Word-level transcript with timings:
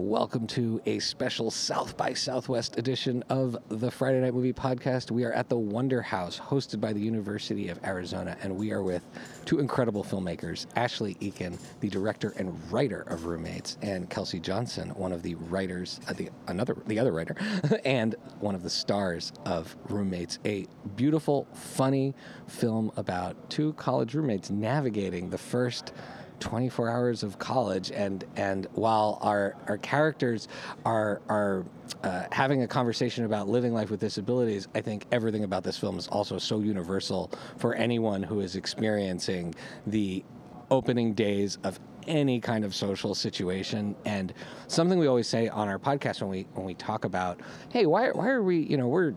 welcome 0.00 0.46
to 0.46 0.80
a 0.86 0.98
special 0.98 1.50
South 1.50 1.96
by 1.96 2.12
Southwest 2.12 2.78
edition 2.78 3.24
of 3.28 3.56
the 3.68 3.90
Friday 3.90 4.20
Night 4.20 4.34
Movie 4.34 4.52
Podcast. 4.52 5.10
We 5.10 5.24
are 5.24 5.32
at 5.32 5.48
the 5.48 5.56
Wonder 5.56 6.02
House, 6.02 6.38
hosted 6.38 6.80
by 6.80 6.92
the 6.92 7.00
University 7.00 7.68
of 7.68 7.82
Arizona, 7.84 8.36
and 8.42 8.56
we 8.56 8.70
are 8.70 8.82
with 8.82 9.04
two 9.44 9.58
incredible 9.58 10.04
filmmakers 10.04 10.66
Ashley 10.76 11.14
Eakin, 11.16 11.58
the 11.80 11.88
director 11.88 12.32
and 12.36 12.56
writer 12.70 13.02
of 13.02 13.24
Roommates, 13.24 13.78
and 13.82 14.08
Kelsey 14.08 14.38
Johnson, 14.38 14.90
one 14.90 15.12
of 15.12 15.22
the 15.22 15.34
writers, 15.34 16.00
uh, 16.06 16.12
the 16.12 16.30
another, 16.46 16.76
the 16.86 16.98
other 16.98 17.12
writer, 17.12 17.34
and 17.84 18.14
one 18.40 18.54
of 18.54 18.62
the 18.62 18.70
stars 18.70 19.32
of 19.46 19.76
Roommates, 19.88 20.38
a 20.44 20.66
beautiful, 20.96 21.48
funny 21.52 22.14
film 22.46 22.92
about 22.96 23.50
two 23.50 23.72
college 23.74 24.14
roommates 24.14 24.50
navigating 24.50 25.30
the 25.30 25.38
first 25.38 25.92
24 26.40 26.88
hours 26.88 27.22
of 27.22 27.38
college 27.38 27.90
and 27.90 28.24
and 28.36 28.66
while 28.72 29.18
our 29.22 29.56
our 29.66 29.78
characters 29.78 30.48
are 30.84 31.20
are 31.28 31.64
uh, 32.02 32.24
having 32.30 32.62
a 32.62 32.68
conversation 32.68 33.24
about 33.24 33.48
living 33.48 33.72
life 33.72 33.90
with 33.90 34.00
disabilities 34.00 34.68
i 34.74 34.80
think 34.80 35.06
everything 35.10 35.44
about 35.44 35.64
this 35.64 35.76
film 35.78 35.98
is 35.98 36.06
also 36.08 36.38
so 36.38 36.60
universal 36.60 37.30
for 37.56 37.74
anyone 37.74 38.22
who 38.22 38.40
is 38.40 38.56
experiencing 38.56 39.54
the 39.86 40.22
opening 40.70 41.14
days 41.14 41.58
of 41.64 41.80
any 42.06 42.40
kind 42.40 42.64
of 42.64 42.74
social 42.74 43.14
situation. 43.14 43.94
And 44.04 44.32
something 44.66 44.98
we 44.98 45.06
always 45.06 45.28
say 45.28 45.48
on 45.48 45.68
our 45.68 45.78
podcast 45.78 46.20
when 46.20 46.30
we 46.30 46.46
when 46.54 46.66
we 46.66 46.74
talk 46.74 47.04
about 47.04 47.40
hey 47.70 47.86
why 47.86 48.10
why 48.10 48.28
are 48.28 48.42
we 48.42 48.58
you 48.60 48.76
know 48.76 48.88
we're 48.88 49.14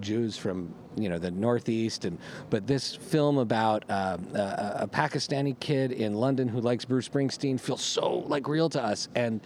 Jews 0.00 0.36
from 0.36 0.72
you 0.96 1.08
know 1.08 1.18
the 1.18 1.30
Northeast, 1.30 2.04
and 2.04 2.18
but 2.50 2.66
this 2.66 2.94
film 2.94 3.38
about 3.38 3.88
um, 3.90 4.26
a, 4.34 4.80
a, 4.82 4.88
Pakistani 4.88 5.58
kid 5.60 5.92
in 5.92 6.14
London 6.14 6.48
who 6.48 6.60
likes 6.60 6.84
Bruce 6.84 7.08
Springsteen 7.08 7.60
feels 7.60 7.82
so 7.82 8.24
like 8.26 8.48
real 8.48 8.68
to 8.70 8.82
us, 8.82 9.08
and 9.14 9.40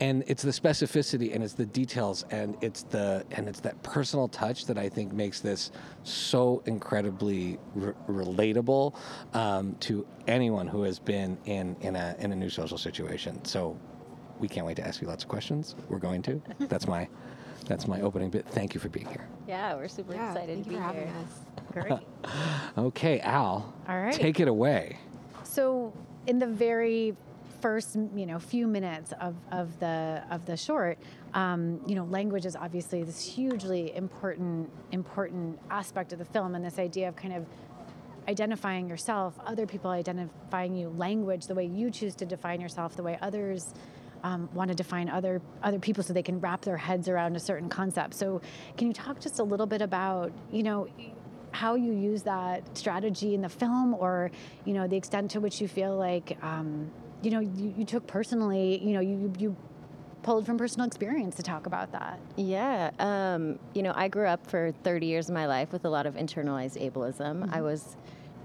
and 0.00 0.24
it's 0.26 0.42
the 0.42 0.50
specificity 0.50 1.34
and 1.34 1.44
it's 1.44 1.52
the 1.52 1.66
details 1.66 2.24
and 2.30 2.56
it's 2.60 2.82
the 2.84 3.24
and 3.32 3.48
it's 3.48 3.60
that 3.60 3.80
personal 3.82 4.28
touch 4.28 4.66
that 4.66 4.76
I 4.76 4.88
think 4.88 5.12
makes 5.12 5.40
this 5.40 5.70
so 6.02 6.62
incredibly 6.66 7.58
re- 7.74 7.92
relatable 8.08 8.94
um, 9.34 9.76
to 9.80 10.06
anyone 10.26 10.66
who 10.66 10.82
has 10.82 10.98
been 10.98 11.38
in 11.44 11.76
in 11.80 11.96
a 11.96 12.16
in 12.18 12.32
a 12.32 12.36
new 12.36 12.50
social 12.50 12.78
situation. 12.78 13.44
So 13.44 13.78
we 14.40 14.48
can't 14.48 14.66
wait 14.66 14.76
to 14.76 14.86
ask 14.86 15.00
you 15.00 15.06
lots 15.06 15.22
of 15.22 15.28
questions. 15.28 15.76
We're 15.88 15.98
going 15.98 16.22
to. 16.22 16.42
That's 16.58 16.88
my 16.88 17.08
that's 17.66 17.86
my 17.88 18.00
opening 18.00 18.30
bit. 18.30 18.46
Thank 18.46 18.74
you 18.74 18.80
for 18.80 18.88
being 18.88 19.06
here. 19.06 19.26
Yeah, 19.48 19.74
we're 19.74 19.88
super 19.88 20.14
yeah, 20.14 20.32
excited 20.32 20.64
to 20.64 20.68
be 20.68 20.76
here. 20.76 21.12
Great. 21.72 21.98
okay, 22.78 23.20
Al. 23.20 23.74
All 23.88 24.00
right. 24.00 24.12
Take 24.12 24.40
it 24.40 24.48
away. 24.48 24.98
So, 25.42 25.92
in 26.26 26.38
the 26.38 26.46
very 26.46 27.16
first, 27.60 27.96
you 28.14 28.26
know, 28.26 28.38
few 28.38 28.66
minutes 28.66 29.12
of, 29.20 29.34
of 29.50 29.78
the 29.80 30.22
of 30.30 30.44
the 30.46 30.56
short, 30.56 30.98
um, 31.32 31.80
you 31.86 31.94
know, 31.94 32.04
language 32.04 32.46
is 32.46 32.56
obviously 32.56 33.02
this 33.02 33.24
hugely 33.24 33.94
important 33.96 34.70
important 34.92 35.58
aspect 35.70 36.12
of 36.12 36.18
the 36.18 36.24
film, 36.24 36.54
and 36.54 36.64
this 36.64 36.78
idea 36.78 37.08
of 37.08 37.16
kind 37.16 37.34
of 37.34 37.46
identifying 38.28 38.88
yourself, 38.88 39.34
other 39.46 39.66
people 39.66 39.90
identifying 39.90 40.74
you, 40.74 40.88
language, 40.90 41.46
the 41.46 41.54
way 41.54 41.64
you 41.64 41.90
choose 41.90 42.14
to 42.16 42.24
define 42.24 42.60
yourself, 42.60 42.96
the 42.96 43.02
way 43.02 43.18
others 43.20 43.74
um, 44.24 44.48
want 44.54 44.70
to 44.70 44.74
define 44.74 45.08
other 45.08 45.40
other 45.62 45.78
people 45.78 46.02
so 46.02 46.12
they 46.12 46.22
can 46.22 46.40
wrap 46.40 46.62
their 46.62 46.78
heads 46.78 47.08
around 47.08 47.36
a 47.36 47.40
certain 47.40 47.68
concept. 47.68 48.14
So, 48.14 48.40
can 48.76 48.88
you 48.88 48.94
talk 48.94 49.20
just 49.20 49.38
a 49.38 49.44
little 49.44 49.66
bit 49.66 49.82
about 49.82 50.32
you 50.50 50.64
know 50.64 50.88
how 51.52 51.76
you 51.76 51.92
use 51.92 52.22
that 52.22 52.76
strategy 52.76 53.34
in 53.34 53.42
the 53.42 53.48
film, 53.48 53.94
or 53.94 54.30
you 54.64 54.72
know 54.72 54.88
the 54.88 54.96
extent 54.96 55.30
to 55.32 55.40
which 55.40 55.60
you 55.60 55.68
feel 55.68 55.96
like 55.96 56.36
um, 56.42 56.90
you 57.22 57.30
know 57.30 57.40
you, 57.40 57.74
you 57.76 57.84
took 57.84 58.06
personally, 58.06 58.82
you 58.82 58.94
know 58.94 59.00
you 59.00 59.32
you 59.38 59.56
pulled 60.22 60.46
from 60.46 60.56
personal 60.56 60.86
experience 60.86 61.36
to 61.36 61.42
talk 61.42 61.66
about 61.66 61.92
that. 61.92 62.18
Yeah. 62.36 62.90
Um, 62.98 63.58
you 63.74 63.82
know, 63.82 63.92
I 63.94 64.08
grew 64.08 64.26
up 64.26 64.46
for 64.46 64.72
30 64.82 65.04
years 65.04 65.28
of 65.28 65.34
my 65.34 65.44
life 65.44 65.70
with 65.70 65.84
a 65.84 65.90
lot 65.90 66.06
of 66.06 66.14
internalized 66.14 66.80
ableism. 66.80 67.42
Mm-hmm. 67.42 67.54
I 67.54 67.60
was 67.60 67.94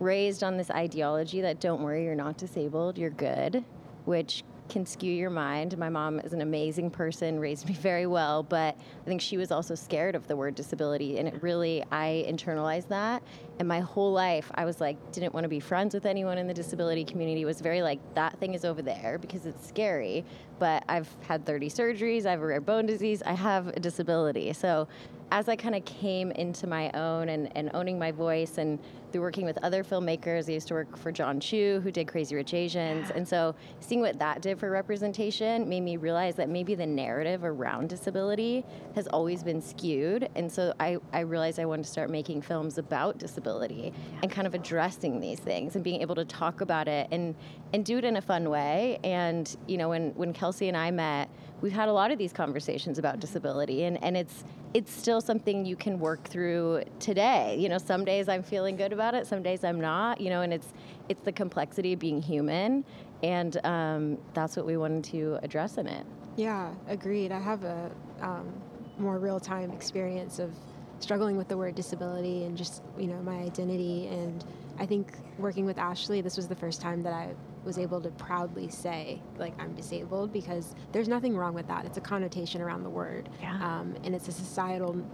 raised 0.01 0.43
on 0.43 0.57
this 0.57 0.69
ideology 0.69 1.39
that 1.39 1.61
don't 1.61 1.81
worry, 1.81 2.03
you're 2.03 2.15
not 2.15 2.37
disabled, 2.37 2.97
you're 2.97 3.09
good, 3.09 3.63
which 4.03 4.43
can 4.69 4.85
skew 4.85 5.11
your 5.11 5.29
mind. 5.29 5.77
My 5.77 5.89
mom 5.89 6.19
is 6.19 6.33
an 6.33 6.41
amazing 6.41 6.91
person, 6.91 7.39
raised 7.39 7.67
me 7.67 7.73
very 7.81 8.05
well, 8.05 8.43
but 8.43 8.77
I 8.77 9.05
think 9.05 9.21
she 9.21 9.37
was 9.37 9.51
also 9.51 9.75
scared 9.75 10.15
of 10.15 10.27
the 10.27 10.35
word 10.35 10.55
disability. 10.55 11.17
And 11.17 11.27
it 11.27 11.41
really, 11.41 11.83
I 11.91 12.25
internalized 12.29 12.87
that. 12.89 13.23
And 13.59 13.67
my 13.67 13.81
whole 13.81 14.13
life, 14.13 14.49
I 14.55 14.65
was 14.65 14.79
like, 14.79 15.11
didn't 15.11 15.33
want 15.33 15.43
to 15.43 15.49
be 15.49 15.59
friends 15.59 15.93
with 15.93 16.05
anyone 16.05 16.37
in 16.37 16.47
the 16.47 16.53
disability 16.53 17.03
community. 17.03 17.43
Was 17.43 17.59
very 17.59 17.81
like, 17.81 17.99
that 18.13 18.39
thing 18.39 18.53
is 18.53 18.63
over 18.63 18.81
there 18.81 19.17
because 19.19 19.45
it's 19.45 19.67
scary. 19.67 20.23
But 20.59 20.83
I've 20.87 21.09
had 21.21 21.45
30 21.45 21.69
surgeries, 21.69 22.25
I 22.25 22.31
have 22.31 22.41
a 22.41 22.45
rare 22.45 22.61
bone 22.61 22.85
disease, 22.85 23.23
I 23.25 23.33
have 23.33 23.67
a 23.67 23.79
disability. 23.79 24.51
So 24.53 24.87
as 25.31 25.47
I 25.47 25.55
kind 25.55 25.75
of 25.75 25.85
came 25.85 26.31
into 26.31 26.67
my 26.67 26.89
own 26.91 27.29
and, 27.29 27.55
and 27.55 27.69
owning 27.73 27.99
my 27.99 28.11
voice 28.11 28.57
and 28.57 28.79
through 29.11 29.21
working 29.21 29.45
with 29.45 29.57
other 29.63 29.83
filmmakers, 29.83 30.49
I 30.49 30.53
used 30.53 30.67
to 30.69 30.73
work 30.73 30.97
for 30.97 31.11
Jon 31.11 31.39
Chu, 31.39 31.79
who 31.81 31.91
did 31.91 32.07
Crazy 32.07 32.35
Rich 32.35 32.53
Asians. 32.53 33.09
And 33.11 33.27
so 33.27 33.55
seeing 33.79 34.01
what 34.01 34.19
that 34.19 34.41
did 34.41 34.59
for 34.59 34.69
representation 34.69 35.67
made 35.67 35.81
me 35.81 35.97
realize 35.97 36.35
that 36.35 36.49
maybe 36.49 36.75
the 36.75 36.85
narrative 36.85 37.43
around 37.43 37.89
disability 37.89 38.63
has 38.95 39.07
always 39.07 39.43
been 39.43 39.61
skewed. 39.61 40.29
And 40.35 40.51
so 40.51 40.73
I, 40.79 40.97
I 41.13 41.21
realized 41.21 41.59
I 41.59 41.65
wanted 41.65 41.83
to 41.83 41.91
start 41.91 42.09
making 42.09 42.41
films 42.41 42.77
about 42.77 43.17
disability 43.17 43.93
and 44.21 44.31
kind 44.31 44.47
of 44.47 44.53
addressing 44.53 45.19
these 45.19 45.39
things 45.39 45.75
and 45.75 45.83
being 45.83 46.01
able 46.01 46.15
to 46.15 46.25
talk 46.25 46.61
about 46.61 46.87
it 46.87 47.07
and, 47.11 47.35
and 47.73 47.85
do 47.85 47.97
it 47.97 48.03
in 48.03 48.17
a 48.17 48.21
fun 48.21 48.49
way. 48.49 48.99
And, 49.03 49.55
you 49.67 49.77
know, 49.77 49.89
when, 49.89 50.11
when 50.11 50.33
Kelsey 50.33 50.67
and 50.67 50.77
I 50.77 50.91
met, 50.91 51.29
we've 51.61 51.73
had 51.73 51.89
a 51.89 51.93
lot 51.93 52.11
of 52.11 52.17
these 52.17 52.33
conversations 52.33 52.99
about 52.99 53.19
disability 53.19 53.83
and, 53.83 54.01
and 54.03 54.15
it's 54.15 54.43
it's 54.73 54.91
still 54.91 55.19
something 55.19 55.65
you 55.65 55.75
can 55.75 55.99
work 55.99 56.23
through 56.25 56.83
today. 56.99 57.57
You 57.57 57.69
know, 57.69 57.79
some 57.79 58.05
days 58.05 58.29
I'm 58.29 58.43
feeling 58.43 58.75
good 58.75 58.93
about 58.93 58.98
it, 59.13 59.27
some 59.27 59.41
days 59.41 59.63
I'm 59.63 59.79
not, 59.79 60.21
you 60.21 60.29
know, 60.29 60.41
and 60.41 60.53
it's 60.53 60.73
it's 61.07 61.23
the 61.23 61.31
complexity 61.31 61.93
of 61.93 61.99
being 61.99 62.21
human 62.21 62.83
and 63.23 63.59
um, 63.65 64.17
that's 64.33 64.55
what 64.55 64.65
we 64.65 64.77
wanted 64.77 65.03
to 65.05 65.39
address 65.43 65.77
in 65.77 65.87
it. 65.87 66.05
Yeah, 66.37 66.73
agreed. 66.87 67.31
I 67.31 67.39
have 67.39 67.63
a 67.63 67.91
um, 68.21 68.53
more 68.97 69.19
real 69.19 69.39
time 69.39 69.71
experience 69.71 70.39
of 70.39 70.53
struggling 70.99 71.37
with 71.37 71.47
the 71.47 71.57
word 71.57 71.75
disability 71.75 72.43
and 72.43 72.57
just, 72.57 72.83
you 72.97 73.07
know, 73.07 73.21
my 73.21 73.37
identity 73.37 74.07
and 74.07 74.43
I 74.77 74.85
think 74.85 75.11
working 75.37 75.65
with 75.65 75.77
Ashley, 75.77 76.21
this 76.21 76.37
was 76.37 76.47
the 76.47 76.55
first 76.55 76.81
time 76.81 77.01
that 77.03 77.13
I 77.13 77.35
was 77.65 77.77
able 77.77 77.99
to 78.01 78.09
proudly 78.11 78.69
say 78.69 79.21
like 79.37 79.53
I'm 79.59 79.73
disabled 79.75 80.31
because 80.31 80.75
there's 80.93 81.09
nothing 81.09 81.35
wrong 81.35 81.53
with 81.53 81.67
that. 81.67 81.85
It's 81.85 81.97
a 81.97 82.01
connotation 82.01 82.61
around 82.61 82.83
the 82.83 82.89
word, 82.89 83.29
yeah. 83.41 83.55
um, 83.55 83.95
and 84.03 84.15
it's 84.15 84.29
a 84.29 84.31
societal 84.31 85.05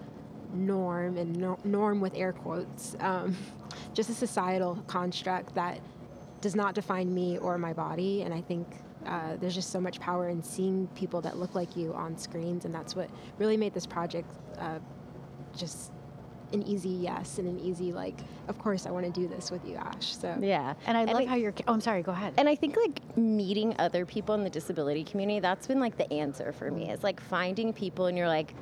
norm 0.53 1.17
and 1.17 1.35
no- 1.35 1.59
norm 1.63 2.00
with 2.00 2.13
air 2.16 2.31
quotes, 2.31 2.96
um, 3.00 3.35
just 3.94 4.09
a 4.09 4.13
societal 4.13 4.75
construct 4.88 5.56
that 5.56 5.80
does 6.41 6.56
not 6.56 6.75
define 6.75 7.13
me 7.13 7.38
or 7.38 7.58
my 7.58 7.74
body. 7.74 8.22
And 8.22 8.34
I 8.34 8.41
think 8.41 8.68
uh, 9.06 9.36
there's 9.38 9.56
just 9.56 9.72
so 9.72 9.80
much 9.80 10.00
power 10.00 10.30
in 10.30 10.41
seeing 10.41 10.88
people 10.96 11.22
that 11.22 11.38
look 11.38 11.56
like 11.56 11.75
you 11.75 11.94
on 11.94 12.18
screens, 12.18 12.66
and 12.66 12.74
that's 12.74 12.96
what 12.96 13.09
really 13.38 13.58
made 13.58 13.74
this 13.74 13.85
project 13.85 14.28
uh, 14.59 14.80
just 15.56 15.91
an 16.53 16.64
easy 16.64 16.90
yes 16.90 17.40
and 17.40 17.47
an 17.47 17.59
easy 17.59 17.91
like 17.91 18.19
of 18.47 18.58
course 18.59 18.85
i 18.85 18.91
want 18.91 19.03
to 19.03 19.11
do 19.11 19.28
this 19.28 19.52
with 19.52 19.66
you 19.67 19.76
ash. 19.76 20.16
So 20.16 20.38
yeah. 20.40 20.76
And 20.85 20.96
i 20.96 21.02
and 21.02 21.11
love 21.11 21.22
I, 21.22 21.26
how 21.26 21.35
you're 21.35 21.53
oh 21.67 21.73
i'm 21.73 21.82
sorry 21.82 22.02
go 22.02 22.11
ahead. 22.11 22.34
And 22.38 22.47
i 22.47 22.55
think 22.55 22.78
like 22.78 23.17
meeting 23.17 23.76
other 23.79 24.05
people 24.05 24.35
in 24.35 24.44
the 24.44 24.50
disability 24.50 25.03
community 25.03 25.40
that's 25.40 25.67
been 25.67 25.79
like 25.79 25.97
the 25.97 26.11
answer 26.14 26.52
for 26.53 26.70
me. 26.72 26.90
It's 26.90 27.03
like 27.03 27.20
finding 27.20 27.73
people 27.73 28.05
and 28.05 28.17
you're 28.17 28.28
like 28.28 28.53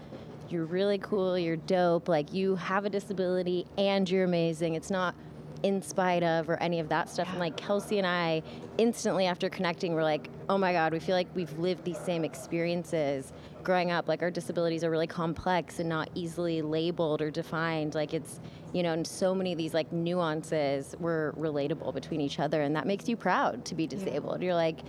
you're 0.50 0.66
really 0.66 0.98
cool 0.98 1.38
you're 1.38 1.56
dope 1.56 2.08
like 2.08 2.34
you 2.34 2.56
have 2.56 2.86
a 2.86 2.90
disability 2.90 3.66
and 3.78 4.10
you're 4.10 4.26
amazing 4.26 4.76
it's 4.76 4.92
not 4.92 5.16
in 5.64 5.82
spite 5.82 6.24
of 6.24 6.50
or 6.50 6.62
any 6.62 6.80
of 6.80 6.90
that 6.90 7.10
stuff. 7.10 7.30
And 7.30 7.40
like 7.40 7.56
Kelsey 7.56 7.98
and 7.98 8.06
I, 8.06 8.44
instantly 8.78 9.26
after 9.26 9.50
connecting, 9.50 9.94
we're 9.94 10.04
like, 10.04 10.30
oh 10.50 10.58
my 10.58 10.74
God, 10.74 10.92
we 10.92 11.00
feel 11.00 11.16
like 11.16 11.34
we've 11.34 11.58
lived 11.58 11.86
these 11.86 11.98
same 11.98 12.26
experiences 12.26 13.32
growing 13.64 13.90
up. 13.90 14.10
Like 14.10 14.22
our 14.22 14.30
disabilities 14.30 14.84
are 14.84 14.92
really 14.92 15.08
complex 15.08 15.80
and 15.80 15.88
not 15.88 16.10
easily 16.16 16.62
labeled 16.62 17.22
or 17.22 17.32
defined. 17.32 17.96
Like 17.96 18.14
it's, 18.14 18.42
you 18.74 18.84
know, 18.84 18.92
and 18.92 19.08
so 19.08 19.34
many 19.34 19.54
of 19.54 19.58
these 19.58 19.74
like 19.74 19.92
nuances 19.94 20.96
were 21.00 21.34
relatable 21.38 21.94
between 21.94 22.20
each 22.20 22.40
other. 22.40 22.62
And 22.62 22.76
that 22.76 22.86
makes 22.86 23.08
you 23.08 23.16
proud 23.16 23.64
to 23.66 23.76
be 23.76 23.88
disabled. 23.88 24.42
Yeah. 24.42 24.48
You're 24.48 24.56
like, 24.56 24.80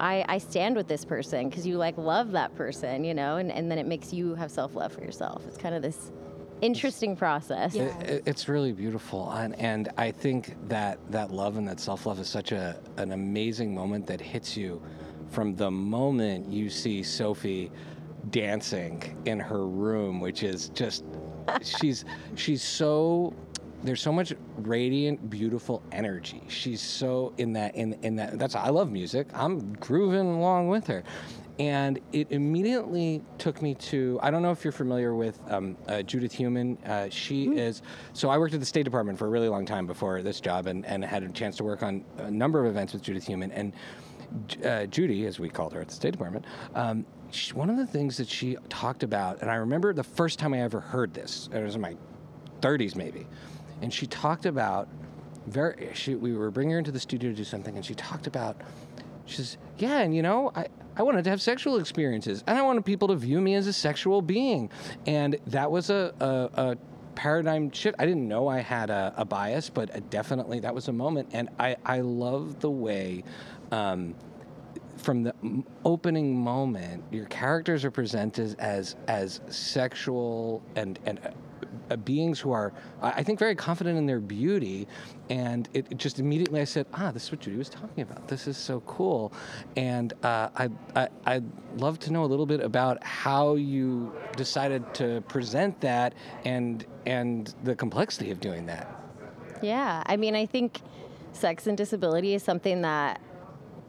I, 0.00 0.24
I 0.28 0.38
stand 0.38 0.76
with 0.76 0.88
this 0.88 1.04
person 1.04 1.48
because 1.48 1.66
you 1.66 1.76
like 1.76 1.96
love 1.96 2.32
that 2.32 2.54
person, 2.54 3.04
you 3.04 3.14
know, 3.14 3.36
and, 3.36 3.50
and 3.50 3.70
then 3.70 3.78
it 3.78 3.86
makes 3.86 4.12
you 4.12 4.34
have 4.34 4.50
self 4.50 4.74
love 4.74 4.92
for 4.92 5.02
yourself. 5.02 5.42
It's 5.46 5.56
kind 5.58 5.74
of 5.74 5.82
this 5.82 6.12
interesting 6.60 7.16
process. 7.16 7.74
Yeah. 7.74 7.96
It, 8.00 8.22
it's 8.26 8.48
really 8.48 8.72
beautiful, 8.72 9.30
and, 9.30 9.54
and 9.58 9.90
I 9.96 10.10
think 10.10 10.56
that 10.68 10.98
that 11.10 11.30
love 11.30 11.56
and 11.56 11.66
that 11.68 11.80
self 11.80 12.06
love 12.06 12.18
is 12.18 12.28
such 12.28 12.52
a 12.52 12.78
an 12.96 13.12
amazing 13.12 13.74
moment 13.74 14.06
that 14.06 14.20
hits 14.20 14.56
you 14.56 14.82
from 15.30 15.54
the 15.56 15.70
moment 15.70 16.50
you 16.50 16.70
see 16.70 17.02
Sophie 17.02 17.70
dancing 18.30 19.16
in 19.24 19.38
her 19.38 19.66
room, 19.66 20.20
which 20.20 20.42
is 20.42 20.68
just 20.70 21.04
she's 21.62 22.04
she's 22.34 22.62
so 22.62 23.34
there's 23.82 24.00
so 24.00 24.12
much 24.12 24.32
radiant, 24.58 25.30
beautiful 25.30 25.82
energy. 25.92 26.42
She's 26.48 26.80
so 26.80 27.32
in 27.38 27.52
that 27.54 27.74
in 27.74 27.94
in 28.02 28.16
that. 28.16 28.38
That's 28.38 28.54
I 28.54 28.68
love 28.70 28.90
music. 28.90 29.28
I'm 29.34 29.74
grooving 29.74 30.26
along 30.26 30.68
with 30.68 30.86
her, 30.86 31.04
and 31.58 32.00
it 32.12 32.28
immediately 32.30 33.22
took 33.38 33.62
me 33.62 33.74
to 33.74 34.18
I 34.22 34.30
don't 34.30 34.42
know 34.42 34.50
if 34.50 34.64
you're 34.64 34.72
familiar 34.72 35.14
with 35.14 35.38
um, 35.48 35.76
uh, 35.88 36.02
Judith 36.02 36.32
Heumann 36.32 36.78
Uh, 36.86 37.08
she 37.10 37.56
is 37.56 37.82
so 38.12 38.28
I 38.28 38.38
worked 38.38 38.54
at 38.54 38.60
the 38.60 38.66
State 38.66 38.84
Department 38.84 39.18
for 39.18 39.26
a 39.26 39.30
really 39.30 39.48
long 39.48 39.66
time 39.66 39.86
before 39.86 40.22
this 40.22 40.40
job, 40.40 40.66
and, 40.66 40.84
and 40.86 41.04
had 41.04 41.22
a 41.22 41.28
chance 41.28 41.56
to 41.58 41.64
work 41.64 41.82
on 41.82 42.04
a 42.18 42.30
number 42.30 42.60
of 42.60 42.66
events 42.66 42.92
with 42.92 43.02
Judith 43.02 43.26
Heumann 43.26 43.52
and. 43.52 43.72
Uh, 44.64 44.86
Judy, 44.86 45.24
as 45.24 45.38
we 45.38 45.48
called 45.48 45.72
her 45.72 45.80
at 45.80 45.86
the 45.86 45.94
State 45.94 46.10
Department, 46.10 46.44
um, 46.74 47.06
she, 47.30 47.52
one 47.52 47.70
of 47.70 47.76
the 47.76 47.86
things 47.86 48.16
that 48.16 48.28
she 48.28 48.56
talked 48.68 49.04
about, 49.04 49.40
and 49.40 49.48
I 49.48 49.54
remember 49.54 49.94
the 49.94 50.02
first 50.02 50.40
time 50.40 50.52
I 50.52 50.62
ever 50.62 50.80
heard 50.80 51.14
this, 51.14 51.48
it 51.54 51.62
was 51.62 51.76
in 51.76 51.80
my 51.80 51.96
30s 52.60 52.96
maybe, 52.96 53.24
and 53.82 53.92
she 53.92 54.06
talked 54.06 54.46
about 54.46 54.88
very. 55.46 55.90
She, 55.94 56.14
we 56.14 56.34
were 56.34 56.50
bringing 56.50 56.72
her 56.72 56.78
into 56.78 56.92
the 56.92 57.00
studio 57.00 57.30
to 57.30 57.36
do 57.36 57.44
something, 57.44 57.76
and 57.76 57.84
she 57.84 57.94
talked 57.94 58.26
about. 58.26 58.60
She 59.26 59.36
says, 59.36 59.58
"Yeah, 59.78 59.98
and 59.98 60.14
you 60.14 60.22
know, 60.22 60.52
I, 60.54 60.66
I 60.96 61.02
wanted 61.02 61.24
to 61.24 61.30
have 61.30 61.42
sexual 61.42 61.78
experiences, 61.78 62.42
and 62.46 62.58
I 62.58 62.62
wanted 62.62 62.84
people 62.84 63.08
to 63.08 63.16
view 63.16 63.40
me 63.40 63.54
as 63.54 63.66
a 63.66 63.72
sexual 63.72 64.22
being, 64.22 64.70
and 65.06 65.36
that 65.48 65.70
was 65.70 65.90
a, 65.90 66.14
a, 66.20 66.60
a 66.62 66.76
paradigm 67.14 67.70
shift. 67.70 67.96
I 67.98 68.06
didn't 68.06 68.26
know 68.26 68.48
I 68.48 68.60
had 68.60 68.90
a, 68.90 69.14
a 69.16 69.24
bias, 69.24 69.70
but 69.70 69.94
uh, 69.94 70.00
definitely 70.10 70.60
that 70.60 70.74
was 70.74 70.88
a 70.88 70.92
moment, 70.92 71.28
and 71.32 71.48
I, 71.58 71.76
I 71.84 72.00
love 72.00 72.60
the 72.60 72.70
way." 72.70 73.24
Um, 73.72 74.14
from 74.96 75.22
the 75.22 75.34
opening 75.84 76.36
moment, 76.36 77.04
your 77.10 77.26
characters 77.26 77.84
are 77.84 77.90
presented 77.90 78.58
as 78.58 78.96
as 79.08 79.40
sexual 79.48 80.62
and 80.74 80.98
and 81.04 81.20
uh, 81.90 81.96
beings 81.96 82.40
who 82.40 82.52
are, 82.52 82.72
I 83.02 83.10
I 83.10 83.22
think, 83.22 83.38
very 83.38 83.54
confident 83.54 83.98
in 83.98 84.06
their 84.06 84.20
beauty, 84.20 84.86
and 85.30 85.68
it, 85.72 85.86
it 85.90 85.98
just 85.98 86.18
immediately 86.18 86.60
I 86.60 86.64
said, 86.64 86.86
ah, 86.94 87.10
this 87.10 87.24
is 87.24 87.32
what 87.32 87.40
Judy 87.40 87.56
was 87.56 87.68
talking 87.68 88.02
about. 88.02 88.28
This 88.28 88.46
is 88.46 88.56
so 88.56 88.80
cool, 88.80 89.32
and 89.76 90.12
uh, 90.22 90.48
I, 90.56 90.70
I 90.94 91.08
I'd 91.24 91.44
love 91.80 91.98
to 92.00 92.12
know 92.12 92.24
a 92.24 92.26
little 92.26 92.46
bit 92.46 92.60
about 92.60 93.02
how 93.04 93.54
you 93.54 94.12
decided 94.36 94.94
to 94.94 95.22
present 95.22 95.80
that 95.80 96.14
and 96.44 96.84
and 97.06 97.54
the 97.64 97.74
complexity 97.74 98.30
of 98.30 98.40
doing 98.40 98.66
that. 98.66 98.88
Yeah, 99.62 100.02
I 100.06 100.16
mean, 100.16 100.34
I 100.34 100.46
think 100.46 100.80
sex 101.32 101.66
and 101.66 101.76
disability 101.76 102.34
is 102.34 102.42
something 102.42 102.82
that 102.82 103.20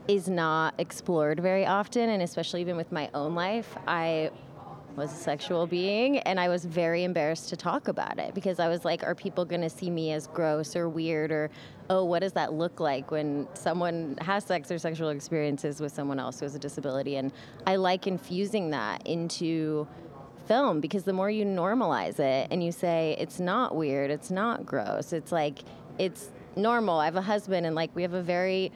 is 0.07 0.29
not 0.29 0.73
explored 0.77 1.39
very 1.39 1.65
often, 1.65 2.09
and 2.09 2.21
especially 2.21 2.61
even 2.61 2.77
with 2.77 2.91
my 2.91 3.09
own 3.13 3.35
life. 3.35 3.75
I 3.87 4.31
was 4.97 5.13
a 5.13 5.15
sexual 5.15 5.67
being, 5.67 6.17
and 6.19 6.39
I 6.39 6.49
was 6.49 6.65
very 6.65 7.03
embarrassed 7.03 7.49
to 7.49 7.55
talk 7.55 7.87
about 7.87 8.17
it 8.17 8.33
because 8.33 8.59
I 8.59 8.67
was 8.67 8.83
like, 8.83 9.03
are 9.03 9.13
people 9.13 9.45
going 9.45 9.61
to 9.61 9.69
see 9.69 9.91
me 9.91 10.11
as 10.11 10.25
gross 10.25 10.75
or 10.75 10.89
weird 10.89 11.31
or, 11.31 11.51
oh, 11.91 12.03
what 12.03 12.19
does 12.19 12.33
that 12.33 12.53
look 12.53 12.79
like 12.79 13.11
when 13.11 13.47
someone 13.53 14.17
has 14.19 14.43
sex 14.43 14.71
or 14.71 14.79
sexual 14.79 15.09
experiences 15.09 15.79
with 15.79 15.93
someone 15.93 16.19
else 16.19 16.39
who 16.39 16.45
has 16.45 16.55
a 16.55 16.59
disability? 16.59 17.15
And 17.15 17.31
I 17.67 17.75
like 17.75 18.07
infusing 18.07 18.71
that 18.71 19.05
into 19.05 19.87
film 20.47 20.79
because 20.79 21.03
the 21.03 21.13
more 21.13 21.29
you 21.29 21.45
normalize 21.45 22.19
it 22.19 22.47
and 22.49 22.63
you 22.63 22.71
say 22.71 23.15
it's 23.19 23.39
not 23.39 23.75
weird, 23.75 24.09
it's 24.09 24.31
not 24.31 24.65
gross, 24.65 25.13
it's 25.13 25.31
like 25.31 25.59
it's 25.99 26.31
normal. 26.55 26.99
I 26.99 27.05
have 27.05 27.15
a 27.15 27.21
husband 27.21 27.67
and 27.67 27.75
like 27.75 27.95
we 27.95 28.01
have 28.01 28.13
a 28.13 28.23
very 28.23 28.71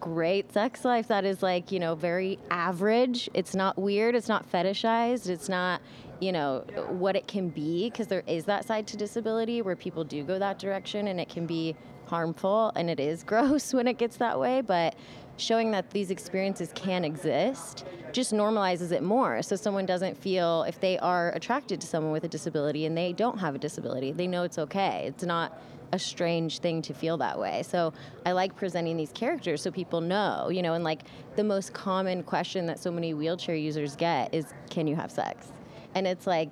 great 0.00 0.52
sex 0.52 0.84
life 0.84 1.08
that 1.08 1.24
is 1.24 1.42
like, 1.42 1.72
you 1.72 1.78
know, 1.78 1.94
very 1.94 2.38
average. 2.50 3.28
It's 3.34 3.54
not 3.54 3.78
weird, 3.78 4.14
it's 4.14 4.28
not 4.28 4.50
fetishized, 4.50 5.28
it's 5.28 5.48
not, 5.48 5.80
you 6.20 6.32
know, 6.32 6.64
what 6.88 7.16
it 7.16 7.26
can 7.26 7.48
be 7.48 7.90
because 7.90 8.06
there 8.06 8.22
is 8.26 8.44
that 8.44 8.64
side 8.66 8.86
to 8.88 8.96
disability 8.96 9.62
where 9.62 9.76
people 9.76 10.04
do 10.04 10.22
go 10.24 10.38
that 10.38 10.58
direction 10.58 11.08
and 11.08 11.20
it 11.20 11.28
can 11.28 11.46
be 11.46 11.76
harmful 12.06 12.72
and 12.76 12.90
it 12.90 13.00
is 13.00 13.22
gross 13.24 13.72
when 13.72 13.86
it 13.86 13.98
gets 13.98 14.16
that 14.16 14.38
way, 14.38 14.60
but 14.60 14.94
showing 15.36 15.70
that 15.72 15.90
these 15.90 16.10
experiences 16.10 16.70
can 16.74 17.04
exist 17.04 17.84
just 18.12 18.32
normalizes 18.32 18.92
it 18.92 19.02
more. 19.02 19.42
So 19.42 19.56
someone 19.56 19.86
doesn't 19.86 20.16
feel 20.16 20.64
if 20.64 20.80
they 20.80 20.98
are 20.98 21.30
attracted 21.30 21.80
to 21.80 21.86
someone 21.86 22.12
with 22.12 22.24
a 22.24 22.28
disability 22.28 22.86
and 22.86 22.96
they 22.96 23.12
don't 23.12 23.38
have 23.38 23.54
a 23.54 23.58
disability, 23.58 24.12
they 24.12 24.26
know 24.26 24.42
it's 24.42 24.58
okay. 24.58 25.04
It's 25.06 25.24
not 25.24 25.58
a 25.92 25.98
strange 25.98 26.58
thing 26.58 26.80
to 26.82 26.94
feel 26.94 27.16
that 27.18 27.38
way. 27.38 27.62
So 27.62 27.92
I 28.24 28.32
like 28.32 28.56
presenting 28.56 28.96
these 28.96 29.12
characters 29.12 29.62
so 29.62 29.70
people 29.70 30.00
know, 30.00 30.48
you 30.50 30.62
know, 30.62 30.74
and 30.74 30.84
like 30.84 31.02
the 31.36 31.44
most 31.44 31.72
common 31.72 32.22
question 32.22 32.66
that 32.66 32.78
so 32.78 32.90
many 32.90 33.14
wheelchair 33.14 33.54
users 33.54 33.96
get 33.96 34.32
is 34.34 34.46
can 34.70 34.86
you 34.86 34.96
have 34.96 35.10
sex? 35.10 35.52
And 35.94 36.06
it's 36.06 36.26
like 36.26 36.50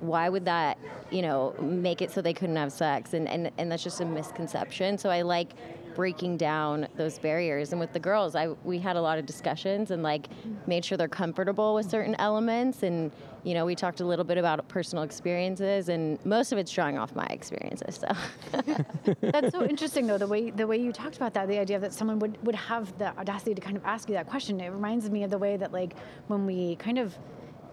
why 0.00 0.28
would 0.28 0.44
that, 0.46 0.78
you 1.12 1.22
know, 1.22 1.54
make 1.60 2.02
it 2.02 2.10
so 2.10 2.20
they 2.20 2.34
couldn't 2.34 2.56
have 2.56 2.72
sex? 2.72 3.14
And, 3.14 3.28
and, 3.28 3.52
and 3.56 3.70
that's 3.70 3.84
just 3.84 4.00
a 4.00 4.04
misconception. 4.04 4.98
So 4.98 5.10
I 5.10 5.22
like 5.22 5.50
breaking 5.94 6.36
down 6.36 6.88
those 6.96 7.18
barriers. 7.18 7.72
And 7.72 7.80
with 7.80 7.92
the 7.92 8.00
girls, 8.00 8.34
I 8.34 8.48
we 8.64 8.78
had 8.78 8.96
a 8.96 9.00
lot 9.00 9.18
of 9.18 9.26
discussions 9.26 9.90
and 9.90 10.02
like 10.02 10.28
made 10.66 10.84
sure 10.84 10.98
they're 10.98 11.08
comfortable 11.08 11.74
with 11.74 11.90
certain 11.90 12.14
elements. 12.18 12.82
And 12.82 13.12
you 13.44 13.54
know, 13.54 13.64
we 13.66 13.74
talked 13.74 14.00
a 14.00 14.04
little 14.04 14.24
bit 14.24 14.38
about 14.38 14.66
personal 14.68 15.02
experiences, 15.02 15.88
and 15.88 16.24
most 16.24 16.52
of 16.52 16.58
it's 16.58 16.70
drawing 16.70 16.96
off 16.96 17.14
my 17.16 17.26
experiences. 17.26 17.96
So 18.00 19.14
That's 19.20 19.50
so 19.50 19.64
interesting, 19.64 20.06
though, 20.06 20.18
the 20.18 20.26
way 20.26 20.50
the 20.50 20.66
way 20.66 20.76
you 20.76 20.92
talked 20.92 21.16
about 21.16 21.34
that, 21.34 21.48
the 21.48 21.58
idea 21.58 21.78
that 21.80 21.92
someone 21.92 22.18
would, 22.20 22.44
would 22.46 22.54
have 22.54 22.96
the 22.98 23.16
audacity 23.18 23.54
to 23.54 23.60
kind 23.60 23.76
of 23.76 23.84
ask 23.84 24.08
you 24.08 24.14
that 24.14 24.28
question. 24.28 24.60
It 24.60 24.68
reminds 24.68 25.10
me 25.10 25.24
of 25.24 25.30
the 25.30 25.38
way 25.38 25.56
that, 25.56 25.72
like, 25.72 25.96
when 26.28 26.46
we 26.46 26.76
kind 26.76 26.98
of 26.98 27.16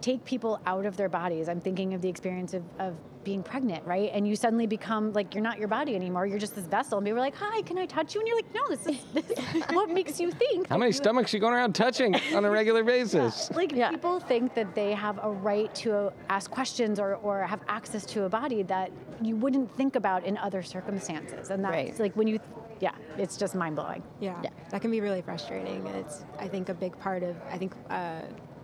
take 0.00 0.24
people 0.24 0.60
out 0.66 0.86
of 0.86 0.96
their 0.96 1.08
bodies, 1.08 1.48
I'm 1.48 1.60
thinking 1.60 1.94
of 1.94 2.02
the 2.02 2.08
experience 2.08 2.54
of, 2.54 2.64
of 2.78 2.96
being 3.22 3.42
pregnant, 3.42 3.84
right? 3.86 4.10
And 4.14 4.26
you 4.26 4.34
suddenly 4.34 4.66
become 4.66 5.12
like 5.12 5.34
you're 5.34 5.42
not 5.44 5.58
your 5.58 5.68
body 5.68 5.94
anymore. 5.94 6.26
You're 6.26 6.38
just 6.38 6.54
this 6.54 6.64
vessel. 6.64 6.98
And 6.98 7.04
people 7.06 7.18
are 7.18 7.22
like, 7.22 7.34
"Hi, 7.36 7.60
can 7.62 7.76
I 7.78 7.86
touch 7.86 8.14
you?" 8.14 8.20
And 8.20 8.28
you're 8.28 8.36
like, 8.36 8.54
"No, 8.54 8.62
this 8.68 8.86
is, 8.86 8.98
this 9.12 9.30
is 9.38 9.64
what 9.76 9.90
makes 9.90 10.18
you 10.18 10.30
think." 10.30 10.68
How 10.68 10.78
many 10.78 10.88
you- 10.90 10.92
stomachs 10.94 11.32
you 11.34 11.40
going 11.40 11.52
around 11.54 11.74
touching 11.74 12.14
on 12.34 12.44
a 12.44 12.50
regular 12.50 12.82
basis? 12.94 13.50
Like 13.50 13.72
Yeah. 13.72 13.90
people 13.90 14.20
think 14.20 14.54
that 14.54 14.74
they 14.74 14.92
have 14.94 15.18
a 15.22 15.30
right 15.30 15.72
to 15.76 16.12
ask 16.28 16.50
questions 16.50 16.98
or, 16.98 17.16
or 17.16 17.42
have 17.44 17.60
access 17.68 18.04
to 18.06 18.24
a 18.24 18.28
body 18.28 18.62
that 18.64 18.90
you 19.22 19.36
wouldn't 19.36 19.74
think 19.76 19.96
about 19.96 20.24
in 20.24 20.36
other 20.38 20.62
circumstances. 20.62 21.50
And 21.50 21.62
that's 21.64 21.72
Right. 21.74 22.00
like 22.00 22.14
when 22.16 22.26
you, 22.26 22.38
yeah, 22.80 22.92
it's 23.18 23.36
just 23.36 23.54
mind 23.54 23.76
blowing. 23.76 24.02
Yeah, 24.20 24.40
Yeah. 24.42 24.50
that 24.70 24.80
can 24.80 24.90
be 24.90 25.00
really 25.02 25.20
frustrating. 25.20 25.86
It's, 25.88 26.24
I 26.38 26.48
think, 26.48 26.70
a 26.70 26.74
big 26.74 26.98
part 26.98 27.22
of, 27.22 27.36
I 27.50 27.58
think, 27.58 27.74
uh, 27.90 28.20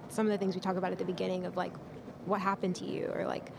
some 0.08 0.24
of 0.26 0.32
the 0.32 0.38
things 0.38 0.54
we 0.54 0.60
talk 0.62 0.76
about 0.76 0.92
at 0.92 0.98
the 0.98 1.04
beginning 1.04 1.44
of 1.44 1.56
like, 1.56 1.72
what 2.24 2.40
happened 2.40 2.74
to 2.76 2.84
you, 2.86 3.10
or 3.14 3.26
like, 3.26 3.50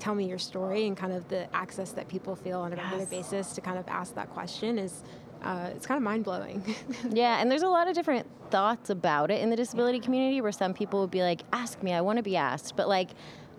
tell 0.00 0.14
me 0.14 0.26
your 0.26 0.38
story, 0.38 0.86
and 0.86 0.96
kind 0.96 1.12
of 1.12 1.28
the 1.28 1.54
access 1.54 1.92
that 1.92 2.08
people 2.08 2.34
feel 2.34 2.60
on 2.60 2.72
a 2.72 2.76
regular 2.76 2.98
Yes. 3.00 3.10
basis 3.10 3.52
to 3.54 3.60
kind 3.60 3.78
of 3.78 3.86
ask 3.86 4.14
that 4.16 4.30
question 4.30 4.78
is, 4.78 5.02
uh, 5.44 5.70
it's 5.76 5.86
kind 5.86 5.96
of 5.96 6.02
mind 6.02 6.24
blowing. 6.24 6.62
Yeah, 7.12 7.40
and 7.40 7.50
there's 7.50 7.62
a 7.62 7.68
lot 7.68 7.86
of 7.88 7.94
different 7.94 8.26
thoughts 8.50 8.90
about 8.90 9.30
it 9.30 9.40
in 9.40 9.50
the 9.50 9.56
disability 9.56 10.00
community 10.00 10.40
where 10.40 10.52
some 10.52 10.74
people 10.74 11.00
would 11.02 11.10
be 11.10 11.22
like, 11.22 11.42
ask 11.52 11.82
me, 11.82 11.92
I 11.92 12.00
want 12.00 12.16
to 12.16 12.22
be 12.22 12.36
asked. 12.36 12.74
But 12.76 12.88
like, 12.88 13.10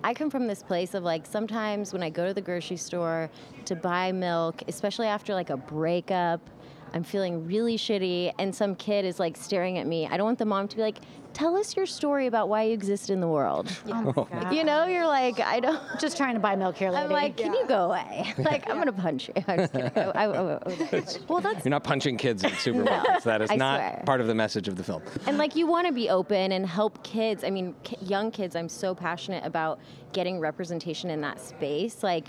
I 0.04 0.14
come 0.14 0.30
from 0.30 0.48
this 0.48 0.64
place 0.64 0.94
of 0.96 1.04
like, 1.04 1.26
sometimes 1.26 1.94
when 1.94 2.02
I 2.04 2.10
go 2.10 2.28
to 2.28 2.34
the 2.34 2.42
grocery 2.42 2.78
store 2.78 3.30
to 3.66 3.76
buy 3.76 4.12
milk, 4.12 4.64
especially 4.68 5.08
after 5.08 5.34
like 5.34 5.50
a 5.50 5.58
breakup, 5.58 6.42
I'm 6.94 7.04
feeling 7.04 7.46
really 7.48 7.78
shitty, 7.78 8.34
and 8.38 8.54
some 8.54 8.76
kid 8.76 9.06
is 9.06 9.20
like 9.20 9.38
staring 9.38 9.78
at 9.78 9.88
me. 9.88 10.08
I 10.08 10.18
don't 10.18 10.26
want 10.26 10.40
the 10.40 10.46
mom 10.46 10.68
to 10.68 10.76
be 10.76 10.82
like, 10.82 10.98
tell 11.34 11.56
us 11.56 11.78
your 11.78 11.86
story 11.86 12.28
about 12.28 12.50
why 12.50 12.64
you 12.64 12.74
exist 12.74 13.10
in 13.10 13.22
the 13.22 13.28
world. 13.28 13.70
Oh 13.88 14.28
my 14.32 14.42
God. 14.42 14.54
You 14.54 14.64
know, 14.66 14.86
you're 14.86 15.08
like, 15.08 15.40
I 15.40 15.60
don't. 15.62 15.82
just 16.00 16.18
trying 16.18 16.34
to 16.34 16.40
buy 16.42 16.56
milk 16.58 16.76
here, 16.76 16.92
lady. 16.92 17.06
I'm 17.06 17.12
like, 17.12 17.38
can 17.38 17.54
you 17.54 17.66
go 17.68 17.86
away? 17.86 18.34
Like, 18.38 18.70
I'm 18.70 18.78
gonna 18.78 18.92
punch 18.92 19.30
you. 19.30 19.44
I'm 19.48 19.60
just 19.60 19.74
kidding. 19.74 19.92
I- 19.96 20.02
I- 20.12 20.26
I- 20.26 20.28
well, 21.30 21.40
that's 21.42 21.64
You're 21.64 21.70
not 21.70 21.84
punching 21.84 22.18
kids 22.18 22.44
in 22.44 22.50
supermarkets. 22.52 23.24
that 23.24 23.42
is 23.42 23.50
I 23.52 23.56
not 23.56 23.80
swear. 23.80 24.04
part 24.06 24.20
of 24.22 24.28
the 24.28 24.36
message 24.36 24.68
of 24.68 24.76
the 24.76 24.84
film. 24.84 25.02
and 25.28 25.38
like 25.38 25.56
you 25.56 25.68
want 25.68 25.88
to 25.88 25.94
be 25.94 26.10
open 26.10 26.52
and 26.52 26.66
help 26.66 27.02
kids 27.04 27.44
i 27.44 27.50
mean 27.50 27.74
ki- 27.84 27.98
young 28.02 28.32
kids 28.32 28.56
i'm 28.56 28.68
so 28.70 28.94
passionate 28.96 29.46
about 29.46 29.80
getting 30.14 30.40
representation 30.40 31.10
in 31.10 31.22
that 31.22 31.40
space 31.40 32.04
like 32.04 32.28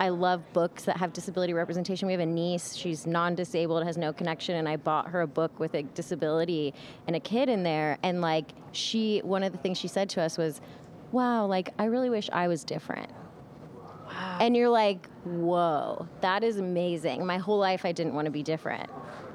i 0.00 0.08
love 0.08 0.42
books 0.52 0.84
that 0.84 0.96
have 0.96 1.12
disability 1.12 1.52
representation 1.52 2.06
we 2.06 2.12
have 2.12 2.20
a 2.20 2.26
niece 2.26 2.74
she's 2.74 3.06
non-disabled 3.06 3.84
has 3.84 3.96
no 3.96 4.12
connection 4.12 4.56
and 4.56 4.68
i 4.68 4.76
bought 4.76 5.08
her 5.08 5.20
a 5.20 5.26
book 5.26 5.58
with 5.60 5.74
a 5.74 5.82
disability 5.82 6.74
and 7.06 7.14
a 7.16 7.20
kid 7.20 7.48
in 7.48 7.62
there 7.62 7.98
and 8.02 8.20
like 8.20 8.46
she 8.72 9.20
one 9.20 9.42
of 9.42 9.52
the 9.52 9.58
things 9.58 9.78
she 9.78 9.88
said 9.88 10.08
to 10.08 10.20
us 10.20 10.36
was 10.36 10.60
wow 11.12 11.46
like 11.46 11.70
i 11.78 11.84
really 11.84 12.10
wish 12.10 12.28
i 12.32 12.48
was 12.48 12.64
different 12.64 13.10
Wow. 14.06 14.38
and 14.40 14.54
you're 14.56 14.68
like, 14.68 15.08
whoa, 15.24 16.06
that 16.20 16.44
is 16.44 16.58
amazing. 16.58 17.24
My 17.24 17.38
whole 17.38 17.58
life 17.58 17.84
I 17.84 17.92
didn't 17.92 18.14
want 18.14 18.26
to 18.26 18.30
be 18.30 18.42
different. 18.42 18.90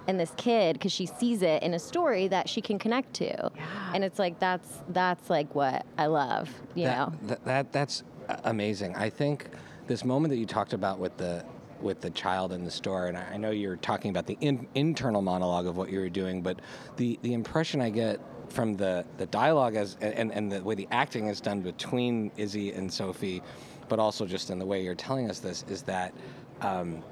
And 0.07 0.19
this 0.19 0.31
kid, 0.37 0.73
because 0.73 0.91
she 0.91 1.05
sees 1.05 1.41
it 1.41 1.61
in 1.63 1.73
a 1.73 1.79
story 1.79 2.27
that 2.29 2.47
she 2.47 2.61
can 2.61 2.79
connect 2.79 3.13
to, 3.15 3.51
and 3.93 4.03
it's 4.03 4.17
like 4.19 4.39
that's 4.39 4.79
that's 4.89 5.29
like 5.29 5.53
what 5.53 5.85
I 5.97 6.05
love, 6.05 6.49
you 6.75 6.85
that, 6.85 6.97
know. 6.97 7.13
that, 7.27 7.45
that 7.45 7.71
that's 7.71 8.03
amazing. 8.43 8.95
I 8.95 9.09
think 9.09 9.49
this 9.89 10.05
moment 10.05 10.29
that 10.31 10.37
you 10.37 10.45
talked 10.45 10.71
about 10.71 10.99
with 10.99 11.17
the 11.17 11.43
with 11.81 11.99
the 12.01 12.09
child 12.11 12.53
in 12.53 12.63
the 12.63 12.71
store, 12.71 13.07
and 13.07 13.17
I 13.17 13.33
I 13.33 13.37
know 13.37 13.49
you're 13.49 13.75
talking 13.75 14.11
about 14.11 14.27
the 14.27 14.37
in, 14.39 14.67
internal 14.75 15.21
monologue 15.21 15.65
of 15.65 15.75
what 15.75 15.89
you 15.89 15.99
were 15.99 16.09
doing, 16.09 16.41
but 16.41 16.61
the 16.95 17.19
the 17.23 17.33
impression 17.33 17.81
I 17.81 17.89
get 17.89 18.21
from 18.49 18.75
the 18.75 19.03
the 19.17 19.25
dialogue 19.25 19.75
as 19.75 19.97
and, 19.99 20.31
and 20.31 20.51
the 20.51 20.63
way 20.63 20.75
the 20.75 20.87
acting 20.91 21.27
is 21.27 21.41
done 21.41 21.61
between 21.61 22.31
Izzy 22.37 22.71
and 22.71 22.91
Sophie, 22.93 23.41
but 23.89 23.99
also 23.99 24.25
just 24.25 24.51
in 24.51 24.59
the 24.59 24.65
way 24.65 24.83
you're 24.83 24.95
telling 24.95 25.29
us 25.29 25.39
this 25.39 25.65
is 25.67 25.81
that 25.83 26.13
um, 26.61 27.03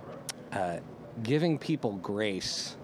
uh, 0.54 0.78
giving 1.24 1.58
people 1.58 1.94
grace 1.94 2.78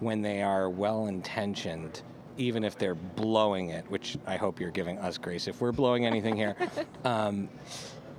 when 0.00 0.20
they 0.20 0.42
are 0.42 0.68
well 0.68 1.06
intentioned 1.06 2.02
even 2.38 2.64
if 2.64 2.76
they're 2.76 2.94
blowing 2.94 3.70
it, 3.70 3.90
which 3.90 4.18
I 4.26 4.36
hope 4.36 4.60
you're 4.60 4.70
giving 4.70 4.98
us 4.98 5.16
grace 5.16 5.48
if 5.48 5.62
we're 5.62 5.72
blowing 5.72 6.04
anything 6.04 6.36
here, 6.36 6.54
um, 7.04 7.48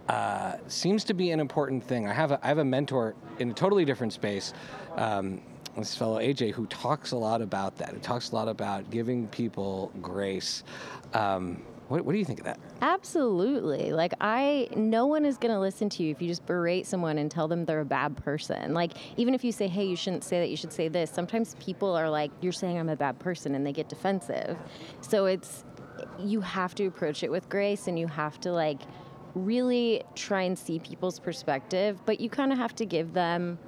uh, 0.10 0.58
seems 0.68 1.04
to 1.06 1.14
be 1.14 1.32
an 1.32 1.40
important 1.40 1.84
thing. 1.84 2.08
I 2.08 2.14
have 2.14 2.32
a, 2.32 2.40
I 2.44 2.48
have 2.48 2.60
a 2.60 2.66
mentor 2.66 3.16
in 3.40 3.52
a 3.52 3.54
totally 3.54 3.86
different 3.86 4.14
space. 4.14 4.54
Um, 4.96 5.42
this 5.78 5.96
fellow 5.96 6.20
AJ 6.20 6.54
who 6.54 6.66
talks 6.68 7.12
a 7.12 7.18
lot 7.18 7.42
about 7.42 7.78
that. 7.78 7.90
Who 7.94 8.00
talks 8.00 8.32
a 8.32 8.36
lot 8.36 8.48
about 8.48 8.90
giving 8.90 9.28
people 9.28 9.92
grace. 10.02 10.64
Um, 11.14 11.62
what, 11.88 12.04
what 12.04 12.12
do 12.14 12.20
you 12.20 12.26
think 12.26 12.40
of 12.40 12.46
that? 12.46 12.60
Absolutely. 12.82 13.92
Like 13.92 14.14
I 14.20 14.68
no 14.76 15.06
one 15.06 15.24
is 15.24 15.38
going 15.38 15.54
to 15.54 15.60
listen 15.60 15.90
to 15.90 16.04
you 16.04 16.12
if 16.12 16.22
you 16.22 16.28
just 16.28 16.46
berate 16.46 16.86
someone 16.86 17.18
and 17.18 17.30
tell 17.32 17.48
them 17.48 17.66
they're 17.66 17.82
a 17.82 17.86
bad 17.86 18.18
person. 18.18 18.74
Like 18.74 18.94
even 19.18 19.34
if 19.34 19.44
you 19.44 19.52
say, 19.52 19.68
"Hey, 19.68 19.86
you 19.86 19.96
shouldn't 19.96 20.24
say 20.24 20.40
that. 20.40 20.50
You 20.50 20.58
should 20.58 20.74
say 20.74 20.88
this." 20.88 21.12
Sometimes 21.12 21.56
people 21.60 21.96
are 21.96 22.10
like, 22.10 22.32
"You're 22.42 22.52
saying 22.52 22.78
I'm 22.78 22.90
a 22.90 22.96
bad 22.96 23.20
person," 23.20 23.56
and 23.56 23.66
they 23.66 23.72
get 23.72 23.88
defensive. 23.88 24.58
So 25.02 25.26
it's 25.26 25.64
you 26.20 26.42
have 26.42 26.76
to 26.76 26.86
approach 26.86 27.24
it 27.24 27.32
with 27.32 27.48
grace 27.50 27.88
and 27.88 27.98
you 27.98 28.08
have 28.08 28.40
to 28.42 28.52
like 28.52 28.82
really 29.38 30.03
try 30.15 30.41
and 30.41 30.58
see 30.58 30.79
people's 30.79 31.20
perspective, 31.20 32.00
but 32.06 32.20
you 32.20 32.29
kind 32.29 32.51
of 32.51 32.58
have 32.58 32.75
to 32.75 32.86
give 32.86 33.13
them 33.13 33.60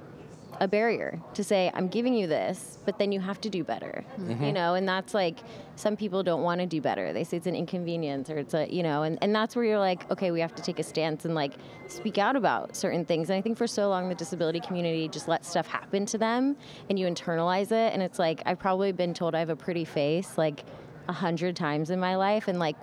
a 0.60 0.68
barrier 0.68 1.18
to 1.32 1.42
say 1.42 1.70
i'm 1.74 1.88
giving 1.88 2.12
you 2.12 2.26
this 2.26 2.78
but 2.84 2.98
then 2.98 3.12
you 3.12 3.20
have 3.20 3.40
to 3.40 3.48
do 3.48 3.64
better. 3.64 4.04
Mm-hmm. 4.18 4.44
you 4.44 4.52
know 4.52 4.74
and 4.74 4.86
that's 4.86 5.14
like 5.14 5.38
some 5.76 5.96
people 5.96 6.22
don't 6.22 6.42
want 6.42 6.60
to 6.60 6.66
do 6.66 6.82
better. 6.82 7.14
They 7.14 7.24
say 7.24 7.38
it's 7.38 7.46
an 7.46 7.56
inconvenience 7.56 8.28
or 8.28 8.36
it's 8.36 8.52
a 8.52 8.70
you 8.70 8.82
know 8.82 9.02
and, 9.02 9.16
and 9.22 9.34
that's 9.34 9.56
where 9.56 9.64
you're 9.64 9.78
like 9.78 10.10
okay 10.10 10.30
we 10.30 10.40
have 10.40 10.54
to 10.56 10.62
take 10.62 10.78
a 10.78 10.82
stance 10.82 11.24
and 11.24 11.34
like 11.34 11.54
speak 11.88 12.18
out 12.18 12.36
about 12.36 12.76
certain 12.76 13.04
things. 13.04 13.30
And 13.30 13.38
i 13.38 13.40
think 13.40 13.56
for 13.56 13.66
so 13.66 13.88
long 13.88 14.08
the 14.08 14.14
disability 14.14 14.60
community 14.60 15.08
just 15.08 15.28
let 15.28 15.44
stuff 15.44 15.66
happen 15.66 16.04
to 16.06 16.18
them 16.18 16.56
and 16.90 16.98
you 16.98 17.06
internalize 17.06 17.72
it 17.72 17.94
and 17.94 18.02
it's 18.02 18.18
like 18.18 18.42
i've 18.44 18.58
probably 18.58 18.92
been 18.92 19.14
told 19.14 19.34
i 19.34 19.38
have 19.38 19.50
a 19.50 19.56
pretty 19.56 19.84
face 19.86 20.36
like 20.36 20.64
a 21.08 21.12
hundred 21.12 21.56
times 21.56 21.90
in 21.90 21.98
my 21.98 22.16
life 22.16 22.48
and 22.48 22.58
like 22.58 22.76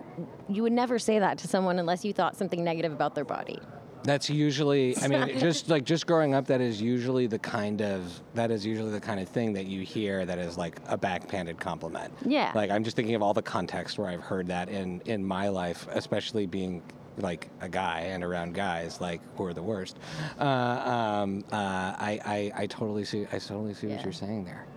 you 0.49 0.63
would 0.63 0.73
never 0.73 0.99
say 0.99 1.19
that 1.19 1.37
to 1.37 1.47
someone 1.47 1.79
unless 1.79 2.03
you 2.03 2.13
thought 2.13 2.35
something 2.35 2.63
negative 2.63 2.91
about 2.91 3.15
their 3.15 3.25
body 3.25 3.59
That's 4.03 4.29
usually, 4.29 4.95
I 5.01 5.07
mean, 5.09 5.39
just 5.39 5.67
like 5.69 5.83
just 5.83 6.07
growing 6.07 6.33
up, 6.33 6.47
that 6.47 6.61
is 6.61 6.79
usually 6.81 7.27
the 7.27 7.39
kind 7.39 7.81
of 7.81 8.21
that 8.35 8.51
is 8.51 8.65
usually 8.65 8.91
the 8.91 9.01
kind 9.01 9.19
of 9.19 9.27
thing 9.27 9.51
that 9.53 9.65
you 9.65 9.81
hear 9.81 10.25
that 10.25 10.39
is 10.39 10.57
like 10.57 10.79
a 10.87 10.97
backhanded 10.97 11.59
compliment. 11.59 12.13
Yeah. 12.25 12.51
Like 12.55 12.69
I'm 12.71 12.83
just 12.85 12.95
thinking 12.95 13.15
of 13.15 13.21
all 13.21 13.33
the 13.33 13.41
context 13.41 13.97
where 13.99 14.07
I've 14.07 14.21
heard 14.23 14.47
that 14.47 14.69
in 14.69 15.01
in 15.05 15.25
my 15.25 15.49
life, 15.49 15.87
especially 15.91 16.45
being 16.45 16.83
like 17.17 17.49
a 17.59 17.67
guy 17.67 18.01
and 18.13 18.23
around 18.23 18.53
guys 18.53 19.01
like 19.01 19.19
who 19.35 19.43
are 19.45 19.53
the 19.53 19.63
worst. 19.63 19.97
Uh, 20.39 20.43
um, 20.43 21.43
uh, 21.51 21.55
I, 21.55 22.19
I 22.23 22.63
I 22.63 22.67
totally 22.67 23.03
see 23.03 23.25
I 23.33 23.39
totally 23.39 23.73
see 23.73 23.87
what 23.87 24.03
you're 24.03 24.13
saying 24.13 24.45
there. 24.45 24.67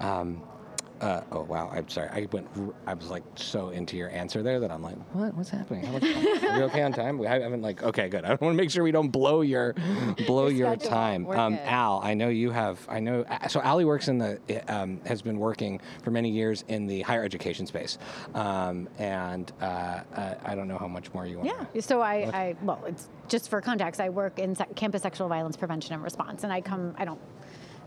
Um, 0.00 0.42
uh, 1.02 1.22
oh 1.32 1.42
wow! 1.42 1.68
I'm 1.72 1.88
sorry. 1.88 2.08
I 2.10 2.28
went. 2.30 2.46
I 2.86 2.94
was 2.94 3.10
like 3.10 3.24
so 3.34 3.70
into 3.70 3.96
your 3.96 4.08
answer 4.10 4.42
there 4.42 4.60
that 4.60 4.70
I'm 4.70 4.82
like, 4.82 4.96
what? 5.12 5.34
What's 5.34 5.50
happening? 5.50 5.84
How 5.84 5.92
much 5.92 6.04
Are 6.04 6.58
we 6.58 6.62
okay 6.64 6.82
on 6.82 6.92
time? 6.92 7.18
We 7.18 7.26
haven't 7.26 7.60
like. 7.60 7.82
Okay, 7.82 8.08
good. 8.08 8.24
I 8.24 8.28
want 8.30 8.40
to 8.40 8.52
make 8.52 8.70
sure 8.70 8.84
we 8.84 8.92
don't 8.92 9.10
blow 9.10 9.40
your 9.40 9.74
blow 10.26 10.46
your 10.46 10.76
time. 10.76 11.26
Um. 11.28 11.58
Al, 11.64 12.00
I 12.04 12.14
know 12.14 12.28
you 12.28 12.50
have. 12.52 12.86
I 12.88 13.00
know. 13.00 13.24
So 13.48 13.60
Allie 13.60 13.84
works 13.84 14.06
in 14.06 14.18
the. 14.18 14.40
Um, 14.68 15.00
has 15.04 15.22
been 15.22 15.38
working 15.38 15.80
for 16.04 16.12
many 16.12 16.30
years 16.30 16.64
in 16.68 16.86
the 16.86 17.02
higher 17.02 17.24
education 17.24 17.66
space, 17.66 17.98
um, 18.34 18.88
and 18.98 19.52
uh, 19.60 19.64
uh, 20.14 20.34
I 20.44 20.54
don't 20.54 20.68
know 20.68 20.78
how 20.78 20.88
much 20.88 21.12
more 21.12 21.26
you 21.26 21.38
want. 21.38 21.52
Yeah. 21.74 21.80
So 21.80 22.00
I, 22.00 22.14
I 22.32 22.56
well, 22.62 22.82
it's 22.86 23.08
just 23.28 23.48
for 23.48 23.60
context. 23.60 24.00
I 24.00 24.08
work 24.08 24.38
in 24.38 24.54
sec- 24.54 24.76
campus 24.76 25.02
sexual 25.02 25.28
violence 25.28 25.56
prevention 25.56 25.94
and 25.94 26.02
response, 26.02 26.44
and 26.44 26.52
I 26.52 26.60
come. 26.60 26.94
I 26.96 27.04
don't 27.04 27.20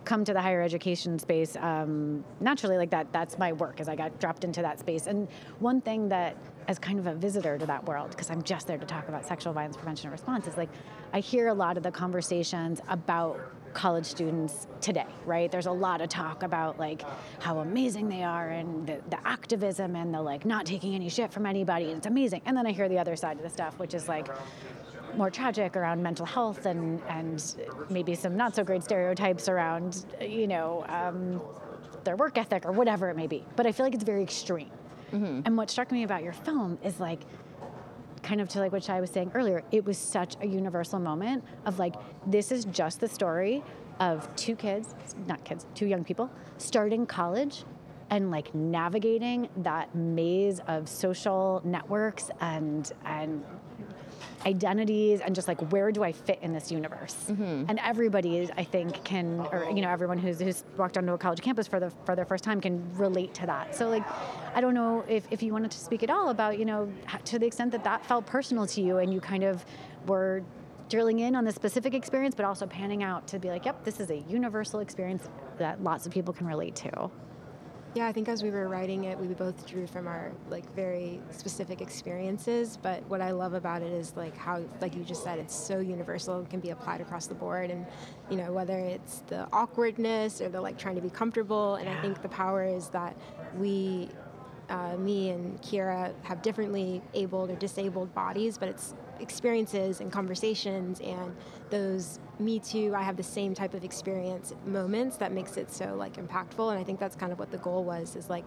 come 0.05 0.23
to 0.23 0.33
the 0.33 0.41
higher 0.41 0.61
education 0.61 1.19
space 1.19 1.55
um, 1.57 2.23
naturally 2.39 2.77
like 2.77 2.91
that. 2.91 3.11
That's 3.11 3.37
my 3.37 3.51
work, 3.53 3.79
as 3.79 3.89
I 3.89 3.95
got 3.95 4.19
dropped 4.19 4.43
into 4.43 4.61
that 4.61 4.79
space. 4.79 5.07
And 5.07 5.27
one 5.59 5.81
thing 5.81 6.09
that, 6.09 6.37
as 6.67 6.79
kind 6.79 6.99
of 6.99 7.07
a 7.07 7.13
visitor 7.15 7.57
to 7.57 7.65
that 7.65 7.85
world, 7.85 8.11
because 8.11 8.29
I'm 8.29 8.41
just 8.41 8.67
there 8.67 8.77
to 8.77 8.85
talk 8.85 9.07
about 9.09 9.25
sexual 9.27 9.53
violence 9.53 9.75
prevention 9.75 10.07
and 10.07 10.11
response, 10.13 10.47
is 10.47 10.57
like 10.57 10.69
I 11.13 11.19
hear 11.19 11.47
a 11.47 11.53
lot 11.53 11.77
of 11.77 11.83
the 11.83 11.91
conversations 11.91 12.81
about 12.87 13.39
college 13.73 14.05
students 14.05 14.67
today, 14.79 15.05
right? 15.25 15.51
There's 15.51 15.65
a 15.65 15.71
lot 15.71 16.01
of 16.01 16.09
talk 16.09 16.43
about 16.43 16.79
like 16.79 17.03
how 17.39 17.59
amazing 17.59 18.07
they 18.07 18.23
are 18.23 18.49
and 18.49 18.87
the, 18.87 19.01
the 19.09 19.27
activism 19.27 19.95
and 19.95 20.13
the 20.13 20.21
like 20.21 20.45
not 20.45 20.65
taking 20.65 20.95
any 20.95 21.09
shit 21.09 21.31
from 21.31 21.45
anybody. 21.45 21.87
And 21.87 21.97
it's 21.97 22.07
amazing. 22.07 22.41
And 22.45 22.55
then 22.55 22.65
I 22.65 22.71
hear 22.71 22.87
the 22.87 22.97
other 22.97 23.15
side 23.17 23.37
of 23.37 23.43
the 23.43 23.49
stuff, 23.49 23.77
which 23.77 23.93
is 23.93 24.07
like 24.07 24.29
more 25.15 25.29
tragic 25.29 25.75
around 25.75 26.01
mental 26.01 26.25
health 26.25 26.65
and 26.65 27.01
and 27.09 27.55
maybe 27.89 28.15
some 28.15 28.35
not 28.35 28.55
so 28.55 28.63
great 28.63 28.83
stereotypes 28.83 29.47
around 29.47 30.05
you 30.21 30.47
know 30.47 30.85
um, 30.89 31.41
their 32.03 32.15
work 32.15 32.37
ethic 32.37 32.65
or 32.65 32.71
whatever 32.71 33.09
it 33.09 33.15
may 33.15 33.27
be. 33.27 33.45
But 33.55 33.65
I 33.65 33.71
feel 33.71 33.85
like 33.85 33.93
it's 33.93 34.03
very 34.03 34.23
extreme. 34.23 34.71
And 35.45 35.55
what 35.55 35.69
struck 35.69 35.91
me 35.91 36.03
about 36.03 36.23
your 36.23 36.33
film 36.33 36.77
is 36.83 36.99
like 36.99 37.21
kind 38.21 38.41
of 38.41 38.49
to 38.49 38.59
like 38.59 38.71
what 38.71 38.89
I 38.89 38.99
was 38.99 39.11
saying 39.11 39.31
earlier, 39.35 39.63
it 39.71 39.85
was 39.85 39.97
such 39.97 40.35
a 40.41 40.47
universal 40.47 40.99
moment 40.99 41.43
of 41.65 41.79
like, 41.79 41.95
this 42.25 42.51
is 42.51 42.65
just 42.65 42.99
the 42.99 43.07
story 43.07 43.63
of 43.99 44.33
two 44.35 44.55
kids, 44.55 44.93
not 45.27 45.43
kids, 45.45 45.65
two 45.75 45.85
young 45.85 46.03
people 46.03 46.29
starting 46.57 47.05
college 47.05 47.63
and 48.09 48.31
like 48.31 48.53
navigating 48.53 49.47
that 49.57 49.93
maze 49.95 50.59
of 50.67 50.89
social 50.89 51.61
networks 51.63 52.29
and 52.41 52.91
and 53.05 53.43
identities 54.45 55.21
and 55.21 55.33
just 55.33 55.47
like 55.47 55.59
where 55.71 55.91
do 55.91 56.03
I 56.03 56.11
fit 56.11 56.39
in 56.41 56.53
this 56.53 56.71
universe? 56.71 57.15
Mm-hmm. 57.29 57.65
And 57.67 57.79
everybody, 57.83 58.37
is, 58.37 58.51
I 58.57 58.63
think, 58.63 59.03
can 59.03 59.39
or 59.51 59.69
you 59.73 59.81
know 59.81 59.89
everyone 59.89 60.17
who's 60.17 60.39
who's 60.39 60.63
walked 60.77 60.97
onto 60.97 61.13
a 61.13 61.17
college 61.17 61.41
campus 61.41 61.67
for 61.67 61.79
the 61.79 61.91
for 62.05 62.15
their 62.15 62.25
first 62.25 62.43
time 62.43 62.61
can 62.61 62.83
relate 62.95 63.33
to 63.35 63.45
that. 63.47 63.75
So 63.75 63.89
like, 63.89 64.03
I 64.53 64.61
don't 64.61 64.73
know 64.73 65.03
if 65.07 65.27
if 65.31 65.41
you 65.41 65.51
wanted 65.51 65.71
to 65.71 65.79
speak 65.79 66.03
at 66.03 66.09
all 66.09 66.29
about 66.29 66.59
you 66.59 66.65
know 66.65 66.91
to 67.25 67.39
the 67.39 67.45
extent 67.45 67.71
that 67.71 67.83
that 67.83 68.05
felt 68.05 68.25
personal 68.25 68.67
to 68.67 68.81
you 68.81 68.97
and 68.97 69.13
you 69.13 69.19
kind 69.19 69.43
of 69.43 69.65
were 70.07 70.43
drilling 70.89 71.19
in 71.19 71.35
on 71.35 71.43
the 71.43 71.51
specific 71.51 71.93
experience, 71.93 72.35
but 72.35 72.45
also 72.45 72.67
panning 72.67 73.03
out 73.03 73.27
to 73.27 73.39
be 73.39 73.49
like, 73.49 73.65
yep, 73.65 73.83
this 73.83 73.99
is 73.99 74.11
a 74.11 74.17
universal 74.17 74.81
experience 74.81 75.27
that 75.57 75.83
lots 75.83 76.05
of 76.05 76.11
people 76.11 76.33
can 76.33 76.45
relate 76.45 76.75
to. 76.75 77.09
Yeah, 77.95 78.07
I 78.07 78.11
think 78.11 78.27
as 78.27 78.43
we 78.43 78.51
were 78.51 78.67
writing 78.67 79.05
it, 79.05 79.17
we 79.17 79.27
both 79.27 79.65
drew 79.65 79.87
from 79.87 80.05
our 80.05 80.33
like 80.49 80.69
very 80.75 81.21
specific 81.31 81.79
experiences. 81.79 82.77
But 82.81 83.01
what 83.07 83.21
I 83.21 83.31
love 83.31 83.53
about 83.53 83.81
it 83.81 83.93
is 83.93 84.17
like 84.17 84.35
how, 84.35 84.65
like 84.81 84.97
you 84.97 85.03
just 85.05 85.23
said, 85.23 85.39
it's 85.39 85.55
so 85.55 85.79
universal, 85.79 86.41
it 86.41 86.49
can 86.49 86.59
be 86.59 86.71
applied 86.71 86.99
across 86.99 87.27
the 87.27 87.35
board, 87.35 87.71
and 87.71 87.85
you 88.29 88.35
know 88.35 88.51
whether 88.51 88.77
it's 88.77 89.23
the 89.27 89.47
awkwardness 89.53 90.41
or 90.41 90.49
the 90.49 90.59
like 90.59 90.77
trying 90.77 90.95
to 90.95 91.01
be 91.01 91.09
comfortable. 91.09 91.75
And 91.75 91.87
I 91.87 92.01
think 92.01 92.21
the 92.21 92.27
power 92.27 92.65
is 92.65 92.89
that 92.89 93.15
we, 93.57 94.09
uh, 94.69 94.95
me 94.97 95.29
and 95.29 95.61
Kira, 95.61 96.13
have 96.23 96.41
differently 96.41 97.01
abled 97.13 97.49
or 97.51 97.55
disabled 97.55 98.13
bodies, 98.13 98.57
but 98.57 98.69
it's 98.69 98.93
experiences 99.19 100.01
and 100.01 100.11
conversations 100.11 100.99
and 100.99 101.33
those 101.69 102.19
me 102.37 102.59
too 102.59 102.93
i 102.93 103.01
have 103.01 103.15
the 103.15 103.23
same 103.23 103.53
type 103.53 103.73
of 103.73 103.81
experience 103.85 104.53
moments 104.65 105.15
that 105.15 105.31
makes 105.31 105.55
it 105.55 105.71
so 105.71 105.95
like 105.95 106.17
impactful 106.17 106.69
and 106.69 106.77
i 106.77 106.83
think 106.83 106.99
that's 106.99 107.15
kind 107.15 107.31
of 107.31 107.39
what 107.39 107.49
the 107.49 107.57
goal 107.59 107.81
was 107.85 108.17
is 108.17 108.29
like 108.29 108.45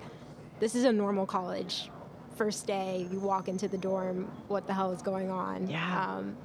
this 0.60 0.75
is 0.75 0.84
a 0.84 0.92
normal 0.92 1.25
college 1.25 1.90
first 2.37 2.66
day 2.66 3.08
you 3.10 3.18
walk 3.18 3.48
into 3.48 3.66
the 3.66 3.78
dorm 3.78 4.30
what 4.48 4.66
the 4.66 4.75
hell 4.75 4.92
is 4.92 5.00
going 5.00 5.30
on 5.30 5.66
Yeah. 5.70 6.16
um, 6.18 6.37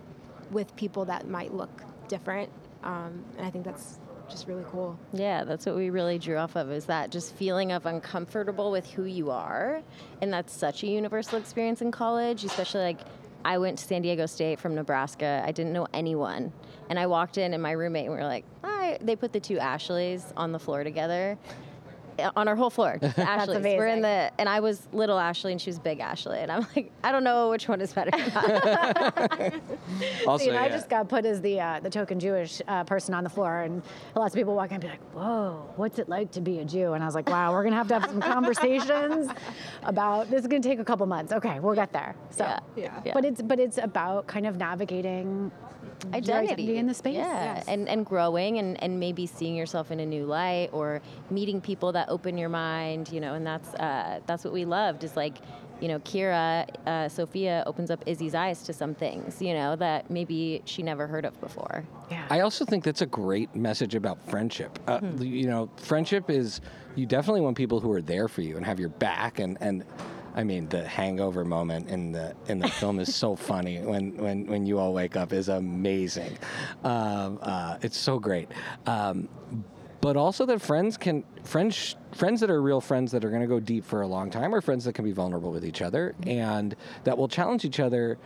with 0.52 0.74
people 0.78 1.04
that 1.06 1.28
might 1.28 1.54
look 1.54 1.84
different 2.08 2.50
um, 2.84 3.26
and 3.38 3.46
i 3.46 3.50
think 3.50 3.66
that's 3.66 4.00
just 4.34 4.48
really 4.48 4.66
cool 4.72 4.98
Yeah, 5.14 5.44
that's 5.44 5.66
what 5.66 5.76
we 5.76 5.92
really 5.92 6.18
drew 6.18 6.38
off 6.38 6.56
of 6.56 6.72
is 6.72 6.86
that 6.86 7.12
just 7.12 7.36
feeling 7.36 7.72
of 7.72 7.86
uncomfortable 7.86 8.72
with 8.72 8.90
who 8.92 9.04
you 9.04 9.30
are. 9.30 9.82
And 10.22 10.34
that's 10.34 10.54
such 10.54 10.84
a 10.84 10.88
universal 10.88 11.38
experience 11.38 11.82
in 11.82 11.92
college, 11.92 12.44
especially 12.44 12.82
like 12.82 13.00
I 13.46 13.58
went 13.60 13.78
to 13.78 13.86
San 13.86 14.02
Diego 14.02 14.26
State 14.26 14.60
from 14.60 14.74
Nebraska. 14.74 15.44
I 15.46 15.52
didn't 15.52 15.74
know 15.74 15.88
anyone. 15.94 16.52
And 16.90 16.98
I 16.98 17.08
walked 17.08 17.38
in 17.38 17.54
and 17.54 17.62
my 17.62 17.72
roommate 17.72 18.06
and 18.06 18.14
we 18.14 18.20
were 18.20 18.28
like, 18.28 18.46
hi. 18.64 18.98
They 19.02 19.16
put 19.16 19.34
the 19.34 19.40
two 19.40 19.60
Ashleys 19.60 20.34
on 20.36 20.52
the 20.52 20.60
floor 20.60 20.84
together. 20.84 21.38
Uh, 22.20 22.32
On 22.36 22.48
our 22.48 22.56
whole 22.56 22.70
floor, 22.70 22.98
just 23.02 23.18
Ashleys. 23.20 23.64
We're 23.64 23.88
in 23.88 24.02
the, 24.02 24.32
and 24.38 24.48
I 24.50 24.60
was 24.60 24.88
little 24.92 25.20
Ashley 25.20 25.52
and 25.52 25.62
she 25.62 25.70
was 25.70 25.80
big 25.80 26.00
Ashley, 26.00 26.40
and 26.40 26.52
I'm 26.52 26.66
like, 26.76 26.92
I 27.04 27.12
don't 27.12 27.24
know 27.24 27.50
which 27.50 27.68
one 27.68 27.82
is 27.82 27.94
better. 27.94 28.12
Also, 30.28 30.46
See, 30.46 30.50
and 30.50 30.58
I 30.58 30.68
yeah. 30.68 30.70
just 30.76 30.90
got 30.90 31.08
put 31.10 31.26
as 31.26 31.42
the 31.42 31.60
uh, 31.60 31.80
the 31.82 31.90
token 31.90 32.20
Jewish 32.20 32.62
uh, 32.68 32.84
person 32.84 33.14
on 33.14 33.24
the 33.24 33.30
floor, 33.30 33.62
and 33.62 33.82
lots 34.16 34.34
of 34.34 34.38
people 34.40 34.56
walk 34.56 34.70
in 34.70 34.76
and 34.76 34.82
be 34.82 34.88
like, 34.90 35.02
"Whoa, 35.14 35.70
what's 35.76 36.00
it 36.00 36.10
like 36.10 36.32
to 36.32 36.42
be 36.42 36.60
a 36.60 36.66
Jew?" 36.66 36.94
And 36.94 37.04
I 37.04 37.06
was 37.06 37.16
like, 37.16 37.30
"Wow, 37.30 37.52
we're 37.52 37.64
gonna 37.64 37.76
have 37.76 37.88
to 37.90 38.00
have 38.00 38.10
some 38.10 38.22
conversations 38.22 39.30
about 39.84 40.30
this. 40.30 40.42
Is 40.42 40.48
gonna 40.48 40.62
take 40.64 40.80
a 40.80 40.84
couple 40.86 41.06
months. 41.06 41.32
Okay, 41.34 41.60
we'll 41.60 41.76
get 41.76 41.92
there." 41.94 42.16
So, 42.32 42.44
Yeah. 42.46 42.60
Yeah. 42.76 43.02
Yeah. 43.06 43.14
but 43.14 43.26
it's 43.26 43.42
but 43.42 43.60
it's 43.60 43.78
about 43.78 44.28
kind 44.28 44.48
of 44.48 44.58
navigating 44.58 45.52
your 46.14 46.38
identity 46.38 46.78
in 46.78 46.88
the 46.88 46.94
space. 46.94 47.16
Yeah, 47.16 47.56
Yes. 47.56 47.66
and, 47.68 47.88
and 47.90 48.06
growing 48.06 48.58
and, 48.60 48.82
and 48.84 49.00
maybe 49.00 49.26
seeing 49.26 49.56
yourself 49.56 49.92
in 49.92 50.00
a 50.00 50.06
new 50.06 50.26
light 50.26 50.70
or 50.72 51.02
meeting 51.30 51.62
people 51.62 51.92
that 51.94 52.10
open 52.10 52.38
your 52.38 52.50
mind, 52.50 53.10
you 53.12 53.20
know, 53.20 53.34
and 53.34 53.46
that's 53.46 53.74
uh, 53.76 54.20
that's 54.26 54.44
what 54.44 54.54
we 54.54 54.66
loved 54.66 55.04
is 55.04 55.16
like, 55.16 55.38
you 55.82 55.88
know, 55.88 56.00
Kira, 56.00 56.68
uh, 56.88 57.10
Sophia 57.10 57.64
opens 57.66 57.90
up 57.92 58.04
Izzy's 58.06 58.36
eyes 58.36 58.64
to 58.64 58.74
some 58.74 58.94
things, 58.96 59.42
you 59.42 59.54
know, 59.54 59.76
that 59.76 60.10
maybe 60.10 60.62
she 60.66 60.82
never 60.84 61.08
heard 61.08 61.26
of 61.26 61.40
before. 61.42 61.84
Yeah. 62.10 62.26
I 62.30 62.40
also 62.42 62.64
think 62.64 62.84
that's 62.84 63.02
a 63.02 63.06
great 63.06 63.54
message 63.56 63.96
about 63.96 64.18
friendship. 64.30 64.80
Uh, 64.88 65.00
You 65.20 65.48
know, 65.48 65.70
friendship 65.78 66.30
is 66.30 66.62
you 66.96 67.06
definitely 67.06 67.42
want 67.42 67.58
people 67.58 67.80
who 67.80 67.92
are 67.92 68.02
there 68.02 68.28
for 68.28 68.42
you 68.42 68.56
and 68.56 68.66
have 68.66 68.80
your 68.80 68.90
back. 68.90 69.40
And, 69.40 69.58
and 69.60 69.84
I 70.36 70.44
mean, 70.44 70.68
the 70.68 70.88
hangover 70.88 71.46
moment 71.46 71.90
in 71.90 72.12
the 72.12 72.36
in 72.48 72.60
the 72.60 72.68
film 72.68 73.00
is 73.00 73.14
so 73.14 73.36
funny 73.36 73.80
when, 73.80 74.18
when, 74.18 74.48
when 74.48 74.66
you 74.66 74.80
all 74.80 74.94
wake 74.94 75.16
up 75.16 75.32
is 75.32 75.50
amazing. 75.50 76.38
Um, 76.84 77.40
uh, 77.42 77.78
it's 77.82 77.98
so 77.98 78.20
great. 78.20 78.50
Um, 78.86 79.30
but 80.02 80.18
also 80.18 80.46
that 80.46 80.62
friends 80.62 80.98
can 80.98 81.24
friends 81.44 81.96
friends 82.12 82.42
that 82.42 82.50
are 82.50 82.62
real 82.62 82.82
friends 82.82 83.12
that 83.12 83.24
are 83.24 83.30
going 83.30 83.42
to 83.42 83.48
go 83.48 83.60
deep 83.60 83.86
for 83.86 84.02
a 84.02 84.08
long 84.08 84.30
time 84.30 84.54
are 84.54 84.60
friends 84.60 84.84
that 84.84 84.94
can 84.94 85.06
be 85.06 85.14
vulnerable 85.14 85.50
with 85.50 85.64
each 85.64 85.82
other 85.82 86.14
and 86.28 86.76
that 87.06 87.18
will 87.18 87.30
challenge 87.30 87.64
each 87.64 87.80
other 87.80 88.18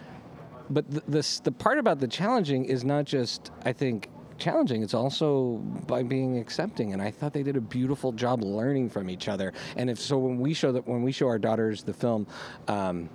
but 0.72 0.90
the, 0.90 1.04
the 1.08 1.40
the 1.44 1.52
part 1.52 1.78
about 1.78 2.00
the 2.00 2.08
challenging 2.08 2.66
is 2.66 2.84
not 2.84 3.06
just 3.06 3.52
I 3.64 3.74
think 3.74 4.10
challenging 4.38 4.84
it's 4.84 4.94
also 4.94 5.58
by 5.88 6.04
being 6.04 6.38
accepting 6.38 6.94
and 6.94 7.02
I 7.02 7.12
thought 7.12 7.34
they 7.34 7.44
did 7.44 7.58
a 7.58 7.62
beautiful 7.62 8.12
job 8.12 8.44
learning 8.44 8.90
from 8.90 9.10
each 9.10 9.28
other 9.28 9.54
and 9.76 9.90
if 9.90 10.00
so 10.00 10.18
when 10.18 10.40
we 10.40 10.54
show 10.54 10.72
that 10.72 10.88
when 10.88 11.04
we 11.04 11.12
show 11.12 11.28
our 11.28 11.40
daughters 11.40 11.84
the 11.84 11.94
film 11.94 12.28
um, 12.68 13.10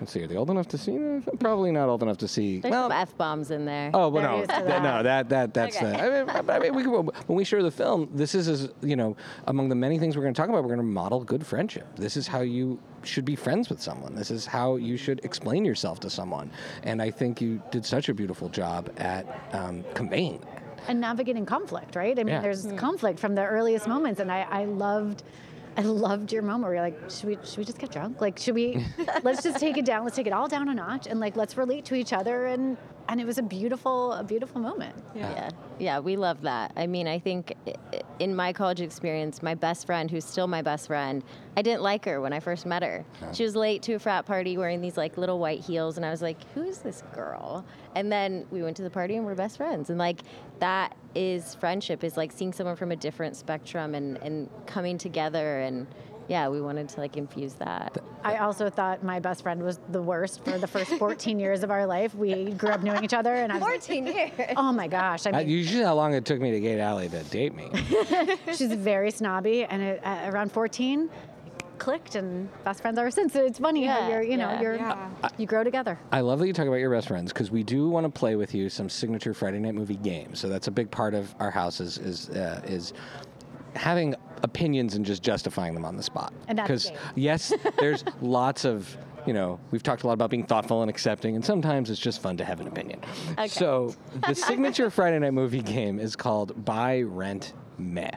let's 0.00 0.12
see 0.12 0.22
are 0.22 0.26
they 0.26 0.36
old 0.36 0.50
enough 0.50 0.68
to 0.68 0.78
see 0.78 0.98
probably 1.40 1.72
not 1.72 1.88
old 1.88 2.02
enough 2.02 2.18
to 2.18 2.28
see 2.28 2.60
There's 2.60 2.70
well 2.70 2.84
some 2.84 2.92
f 2.92 3.16
bombs 3.16 3.50
in 3.50 3.64
there. 3.64 3.90
Oh, 3.94 4.10
but 4.10 4.20
They're 4.20 4.30
no, 4.30 4.46
that, 4.46 4.82
no, 4.82 5.02
that. 5.02 5.28
that 5.28 5.28
that 5.28 5.54
that's. 5.54 5.76
Okay. 5.76 5.86
Uh, 5.92 6.06
I 6.06 6.24
mean, 6.24 6.50
I 6.50 6.58
mean, 6.58 6.74
we, 6.74 6.82
can- 6.82 6.92
when 6.92 7.36
we 7.36 7.44
share 7.44 7.62
the 7.62 7.70
film, 7.70 8.08
this 8.12 8.34
is, 8.34 8.48
as 8.48 8.68
you 8.82 8.96
know, 8.96 9.16
among 9.46 9.68
the 9.68 9.74
many 9.74 9.98
things 9.98 10.16
we're 10.16 10.22
going 10.22 10.34
to 10.34 10.40
talk 10.40 10.48
about. 10.48 10.62
We're 10.62 10.74
going 10.74 10.78
to 10.78 10.84
model 10.84 11.24
good 11.24 11.46
friendship. 11.46 11.86
This 11.96 12.16
is 12.16 12.26
how 12.26 12.40
you 12.40 12.78
should 13.04 13.24
be 13.24 13.36
friends 13.36 13.68
with 13.68 13.80
someone. 13.80 14.14
This 14.14 14.30
is 14.30 14.44
how 14.46 14.76
you 14.76 14.96
should 14.96 15.24
explain 15.24 15.64
yourself 15.64 16.00
to 16.00 16.10
someone. 16.10 16.50
And 16.82 17.00
I 17.00 17.10
think 17.10 17.40
you 17.40 17.62
did 17.70 17.84
such 17.86 18.08
a 18.08 18.14
beautiful 18.14 18.48
job 18.48 18.90
at 18.98 19.26
um, 19.52 19.84
conveying. 19.94 20.44
That. 20.86 20.90
and 20.92 21.00
navigating 21.00 21.46
conflict, 21.46 21.96
right? 21.96 22.18
I 22.18 22.22
mean, 22.24 22.34
Yeah. 22.34 22.40
there's 22.40 22.64
hmm. 22.64 22.76
conflict 22.76 23.18
from 23.18 23.34
the 23.34 23.44
earliest 23.44 23.86
moments, 23.88 24.20
and 24.20 24.30
I, 24.30 24.42
I 24.50 24.64
loved, 24.64 25.22
I 25.76 25.82
loved 25.82 26.32
your 26.32 26.42
moment 26.42 26.64
where 26.64 26.74
you're 26.74 26.82
like, 26.82 27.10
should 27.10 27.24
we, 27.26 27.38
should 27.44 27.58
we 27.58 27.64
just 27.64 27.78
get 27.78 27.90
drunk? 27.90 28.20
Like, 28.20 28.38
should 28.38 28.54
we, 28.54 28.84
let's 29.22 29.42
just 29.42 29.58
take 29.58 29.76
it 29.76 29.84
down, 29.84 30.04
let's 30.04 30.16
take 30.16 30.26
it 30.26 30.32
all 30.32 30.48
down 30.48 30.68
a 30.68 30.74
notch, 30.74 31.06
and 31.06 31.20
like, 31.20 31.36
let's 31.36 31.56
relate 31.56 31.84
to 31.86 31.94
each 31.94 32.12
other, 32.12 32.46
and 32.46 32.76
and 33.08 33.20
it 33.20 33.24
was 33.24 33.38
a 33.38 33.42
beautiful, 33.42 34.14
a 34.14 34.24
beautiful 34.24 34.60
moment. 34.60 34.92
Yeah, 35.14 35.50
yeah, 35.78 36.00
we 36.00 36.16
love 36.16 36.42
that. 36.42 36.72
I 36.76 36.88
mean, 36.88 37.06
I 37.06 37.20
think 37.20 37.54
i- 37.64 37.74
i- 37.94 38.00
in 38.18 38.34
my 38.34 38.52
college 38.52 38.80
experience, 38.80 39.44
my 39.44 39.54
best 39.54 39.86
friend, 39.86 40.10
who's 40.10 40.24
still 40.24 40.48
my 40.48 40.60
best 40.60 40.88
friend, 40.88 41.22
I 41.56 41.62
didn't 41.62 41.82
like 41.82 42.04
her 42.06 42.20
when 42.20 42.32
I 42.32 42.40
first 42.40 42.66
met 42.66 42.82
her. 42.82 43.04
She 43.32 43.44
was 43.44 43.54
late 43.54 43.82
to 43.82 43.92
a 43.92 44.00
frat 44.00 44.26
party 44.26 44.58
wearing 44.58 44.80
these 44.80 44.96
like 44.96 45.16
little 45.18 45.38
white 45.38 45.60
heels, 45.60 45.98
and 45.98 46.04
I 46.04 46.10
was 46.10 46.20
like, 46.20 46.38
"Who 46.56 46.62
is 46.64 46.78
this 46.78 47.04
girl?" 47.14 47.64
And 47.94 48.10
then 48.10 48.44
we 48.50 48.60
went 48.64 48.76
to 48.78 48.82
the 48.82 48.90
party 48.90 49.14
and 49.14 49.24
we're 49.24 49.36
best 49.36 49.56
friends. 49.56 49.88
And 49.88 50.00
like 50.00 50.22
that 50.60 50.96
is 51.14 51.54
friendship 51.54 52.04
is 52.04 52.16
like 52.16 52.32
seeing 52.32 52.52
someone 52.52 52.76
from 52.76 52.92
a 52.92 52.96
different 52.96 53.36
spectrum 53.36 53.94
and 53.94 54.16
and 54.18 54.48
coming 54.66 54.98
together 54.98 55.60
and 55.60 55.86
yeah, 56.28 56.48
we 56.48 56.60
wanted 56.60 56.88
to 56.88 56.98
like 57.00 57.16
infuse 57.16 57.54
that. 57.54 57.98
I 58.24 58.38
also 58.38 58.68
thought 58.68 59.04
my 59.04 59.20
best 59.20 59.42
friend 59.44 59.62
was 59.62 59.78
the 59.92 60.02
worst 60.02 60.44
for 60.44 60.58
the 60.58 60.66
first 60.66 60.90
14 60.98 61.38
years 61.38 61.62
of 61.62 61.70
our 61.70 61.86
life. 61.86 62.16
We 62.16 62.46
grew 62.54 62.70
up 62.70 62.82
knowing 62.82 63.04
each 63.04 63.14
other, 63.14 63.32
and 63.32 63.52
I 63.52 63.54
was 63.58 63.62
like, 63.62 63.72
14 63.82 64.06
years. 64.08 64.30
oh 64.56 64.72
my 64.72 64.88
gosh, 64.88 65.24
I 65.26 65.30
Uh, 65.30 65.38
mean, 65.38 65.48
usually, 65.50 65.84
how 65.84 65.94
long 65.94 66.14
it 66.14 66.24
took 66.24 66.40
me 66.40 66.50
to 66.50 66.58
get 66.58 66.80
Allie 66.80 67.08
to 67.10 67.22
date 67.22 67.54
me. 67.54 67.70
she's 68.56 68.72
very 68.72 69.12
snobby, 69.12 69.66
and 69.66 69.80
it, 69.80 70.00
uh, 70.04 70.22
around 70.32 70.50
14, 70.50 71.08
clicked, 71.78 72.14
and 72.14 72.48
best 72.64 72.80
friends 72.82 72.98
ever 72.98 73.10
since. 73.10 73.34
It's 73.34 73.58
funny 73.58 73.84
how 73.84 74.08
you're, 74.08 74.22
you 74.22 74.36
know, 74.36 74.50
yeah. 74.50 74.60
you're, 74.60 74.76
Yeah. 74.76 75.08
you 75.38 75.46
grow 75.46 75.64
together. 75.64 75.98
I 76.12 76.20
love 76.20 76.38
that 76.40 76.46
you 76.46 76.52
talk 76.52 76.66
about 76.66 76.76
your 76.76 76.90
best 76.90 77.08
friends 77.08 77.32
because 77.32 77.50
we 77.50 77.62
do 77.62 77.88
want 77.88 78.04
to 78.04 78.10
play 78.10 78.36
with 78.36 78.54
you 78.54 78.68
some 78.68 78.88
signature 78.88 79.34
Friday 79.34 79.58
night 79.58 79.74
movie 79.74 79.96
games. 79.96 80.38
So 80.38 80.48
that's 80.48 80.68
a 80.68 80.70
big 80.70 80.90
part 80.90 81.14
of 81.14 81.34
our 81.40 81.50
house 81.50 81.80
is 81.80 81.98
is, 81.98 82.30
uh, 82.30 82.62
is 82.66 82.92
having 83.74 84.14
opinions 84.42 84.94
and 84.94 85.04
just 85.04 85.22
justifying 85.22 85.74
them 85.74 85.84
on 85.84 85.96
the 85.96 86.02
spot. 86.02 86.32
And 86.48 86.58
that's 86.58 86.68
a 86.68 86.72
Because 86.90 86.92
yes, 87.14 87.52
there's 87.78 88.04
lots 88.20 88.64
of 88.64 88.96
you 89.26 89.32
know 89.32 89.60
we've 89.70 89.82
talked 89.82 90.04
a 90.04 90.06
lot 90.06 90.14
about 90.14 90.30
being 90.30 90.44
thoughtful 90.44 90.82
and 90.82 90.90
accepting, 90.90 91.34
and 91.34 91.44
sometimes 91.44 91.90
it's 91.90 92.00
just 92.00 92.22
fun 92.22 92.36
to 92.36 92.44
have 92.44 92.60
an 92.60 92.68
opinion. 92.68 93.00
Okay. 93.32 93.48
So 93.48 93.94
the 94.26 94.34
signature 94.34 94.90
Friday 94.90 95.18
night 95.18 95.34
movie 95.34 95.62
game 95.62 95.98
is 95.98 96.16
called 96.16 96.64
Buy 96.64 97.02
Rent 97.02 97.52
Meh, 97.78 98.10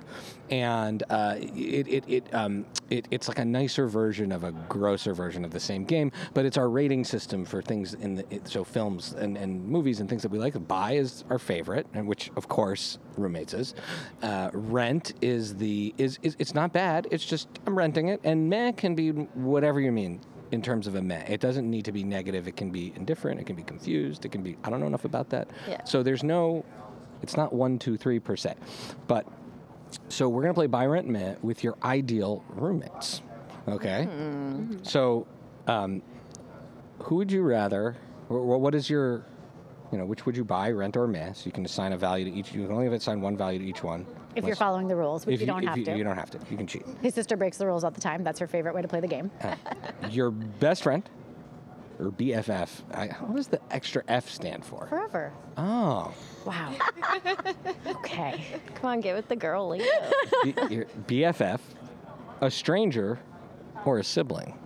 and 0.49 1.03
uh, 1.09 1.35
it 1.37 1.87
it 1.87 2.03
it, 2.07 2.33
um, 2.33 2.65
it 2.89 3.07
it's 3.11 3.27
like 3.27 3.39
a 3.39 3.45
nicer 3.45 3.87
version 3.87 4.31
of 4.31 4.43
a 4.43 4.51
grosser 4.51 5.13
version 5.13 5.43
of 5.43 5.51
the 5.51 5.59
same 5.59 5.83
game, 5.83 6.11
but 6.33 6.45
it's 6.45 6.57
our 6.57 6.69
rating 6.69 7.03
system 7.03 7.43
for 7.43 7.61
things 7.61 7.93
in 7.95 8.15
the 8.15 8.25
it, 8.33 8.47
so 8.47 8.63
films 8.63 9.13
and, 9.13 9.37
and 9.37 9.65
movies 9.65 9.99
and 9.99 10.09
things 10.09 10.21
that 10.21 10.31
we 10.31 10.39
like. 10.39 10.55
Buy 10.67 10.93
is 10.93 11.23
our 11.29 11.39
favorite, 11.39 11.87
and 11.93 12.07
which 12.07 12.31
of 12.37 12.47
course 12.47 12.99
roommates 13.17 13.53
is. 13.53 13.73
Uh, 14.21 14.49
rent 14.53 15.13
is 15.21 15.55
the 15.55 15.93
is, 15.97 16.19
is 16.21 16.35
it's 16.39 16.53
not 16.53 16.71
bad. 16.71 17.07
It's 17.11 17.25
just 17.25 17.49
I'm 17.65 17.77
renting 17.77 18.07
it, 18.07 18.21
and 18.23 18.49
meh 18.49 18.71
can 18.71 18.95
be 18.95 19.09
whatever 19.09 19.81
you 19.81 19.91
mean 19.91 20.21
in 20.51 20.61
terms 20.61 20.87
of 20.87 20.95
a 20.95 21.01
meh. 21.01 21.23
It 21.27 21.39
doesn't 21.41 21.69
need 21.69 21.85
to 21.85 21.91
be 21.91 22.03
negative. 22.03 22.47
It 22.47 22.55
can 22.57 22.69
be 22.71 22.93
indifferent. 22.95 23.39
It 23.39 23.45
can 23.45 23.55
be 23.55 23.63
confused. 23.63 24.25
It 24.25 24.31
can 24.31 24.41
be 24.43 24.57
I 24.63 24.69
don't 24.69 24.79
know 24.79 24.87
enough 24.87 25.05
about 25.05 25.29
that. 25.29 25.49
Yeah. 25.67 25.83
So 25.83 26.01
there's 26.03 26.23
no, 26.23 26.65
it's 27.21 27.37
not 27.37 27.53
one, 27.53 27.77
two, 27.79 27.97
three 27.97 28.19
per 28.19 28.35
se, 28.35 28.55
but 29.07 29.25
so 30.09 30.27
we're 30.29 30.41
gonna 30.41 30.53
play 30.53 30.67
buy 30.67 30.85
rent 30.85 31.07
meh 31.07 31.35
with 31.41 31.63
your 31.63 31.75
ideal 31.83 32.43
roommates. 32.49 33.21
Okay. 33.67 34.07
So, 34.83 35.27
um, 35.67 36.01
who 37.03 37.15
would 37.17 37.31
you 37.31 37.43
rather? 37.43 37.95
wh- 38.27 38.33
wh- 38.33 38.59
What 38.59 38.73
is 38.73 38.89
your, 38.89 39.23
you 39.91 39.97
know, 39.97 40.05
which 40.05 40.25
would 40.25 40.37
you 40.37 40.43
buy, 40.43 40.71
rent 40.71 40.95
or 40.97 41.07
meh? 41.07 41.33
So 41.33 41.45
you 41.45 41.51
can 41.51 41.65
assign 41.65 41.93
a 41.93 41.97
value 41.97 42.25
to 42.25 42.31
each. 42.31 42.53
You 42.53 42.63
can 42.63 42.71
only 42.71 42.87
assign 42.87 43.21
one 43.21 43.35
value 43.37 43.59
to 43.59 43.65
each 43.65 43.83
one. 43.83 44.05
If 44.35 44.45
you're 44.45 44.55
following 44.55 44.87
the 44.87 44.95
rules, 44.95 45.25
which 45.25 45.35
if 45.35 45.41
you 45.41 45.47
don't 45.47 45.63
if 45.63 45.69
have 45.69 45.77
you, 45.77 45.85
to. 45.85 45.97
You 45.97 46.03
don't 46.03 46.15
have 46.15 46.29
to. 46.31 46.39
You 46.51 46.57
can 46.57 46.67
cheat. 46.67 46.85
His 47.01 47.13
sister 47.15 47.35
breaks 47.35 47.57
the 47.57 47.65
rules 47.65 47.83
all 47.83 47.91
the 47.91 47.99
time. 48.01 48.23
That's 48.23 48.39
her 48.39 48.47
favorite 48.47 48.75
way 48.75 48.81
to 48.83 48.87
play 48.87 48.99
the 48.99 49.07
game. 49.07 49.31
Uh, 49.41 49.55
your 50.11 50.29
best 50.29 50.83
friend, 50.83 51.09
or 51.99 52.11
BFF. 52.11 52.69
I, 52.93 53.07
what 53.21 53.35
does 53.37 53.47
the 53.47 53.59
extra 53.71 54.03
F 54.07 54.29
stand 54.29 54.63
for? 54.63 54.85
Forever. 54.87 55.33
Oh, 55.57 56.13
Wow. 56.45 56.73
okay. 57.87 58.45
Come 58.75 58.89
on, 58.91 59.01
get 59.01 59.15
with 59.15 59.27
the 59.27 59.35
girl, 59.35 59.67
Leo. 59.69 59.83
B- 60.43 60.53
your 60.69 60.85
BFF, 61.07 61.59
a 62.41 62.49
stranger, 62.51 63.19
or 63.85 63.97
a 63.99 64.03
sibling. 64.03 64.57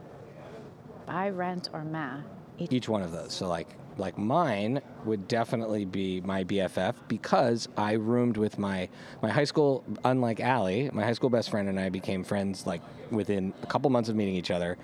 Buy, 1.06 1.30
rent, 1.30 1.70
or 1.74 1.84
ma. 1.84 2.18
Each. 2.60 2.72
each 2.72 2.90
one 2.90 3.02
of 3.02 3.12
those. 3.12 3.34
So 3.34 3.48
like 3.48 3.68
like 3.98 4.18
mine 4.18 4.82
would 5.06 5.28
definitely 5.28 5.86
be 5.86 6.22
my 6.22 6.44
BFF 6.44 6.96
because 7.08 7.68
I 7.78 7.94
roomed 7.94 8.38
with 8.38 8.58
my 8.58 8.90
my 9.22 9.30
high 9.30 9.44
school. 9.44 9.84
Unlike 10.04 10.40
Allie, 10.40 10.90
my 10.94 11.04
high 11.04 11.14
school 11.14 11.30
best 11.30 11.50
friend 11.50 11.70
and 11.70 11.80
I 11.80 11.90
became 11.90 12.24
friends 12.24 12.66
like 12.66 12.82
within 13.12 13.54
a 13.62 13.68
couple 13.68 13.90
months 13.90 14.10
of 14.10 14.16
meeting 14.16 14.36
each 14.36 14.52
other. 14.52 14.78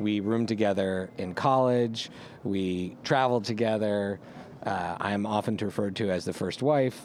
We 0.00 0.20
roomed 0.20 0.48
together 0.48 1.10
in 1.18 1.34
college. 1.34 2.10
We 2.42 2.96
traveled 3.04 3.44
together. 3.44 4.18
Uh, 4.64 4.96
I'm 4.98 5.26
often 5.26 5.56
referred 5.58 5.94
to 5.96 6.10
as 6.10 6.24
the 6.24 6.32
first 6.32 6.62
wife 6.62 6.98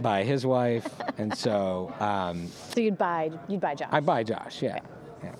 by 0.00 0.24
his 0.24 0.44
wife, 0.44 0.88
and 1.18 1.36
so 1.36 1.94
um, 2.00 2.48
So 2.74 2.80
you'd 2.80 2.98
buy, 2.98 3.30
you'd 3.48 3.60
buy 3.60 3.76
Josh. 3.76 3.88
I 3.92 4.00
buy 4.00 4.24
Josh. 4.24 4.60
Yeah. 4.60 4.80
yeah. 5.22 5.34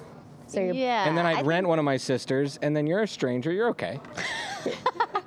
so 0.46 0.60
yeah. 0.60 1.08
And 1.08 1.18
then 1.18 1.26
I'd 1.26 1.38
I 1.38 1.42
rent 1.42 1.66
one 1.66 1.80
of 1.80 1.84
my 1.84 1.96
sisters, 1.96 2.58
and 2.62 2.76
then 2.76 2.86
you're 2.86 3.02
a 3.02 3.08
stranger. 3.08 3.50
You're 3.50 3.70
okay. 3.70 3.98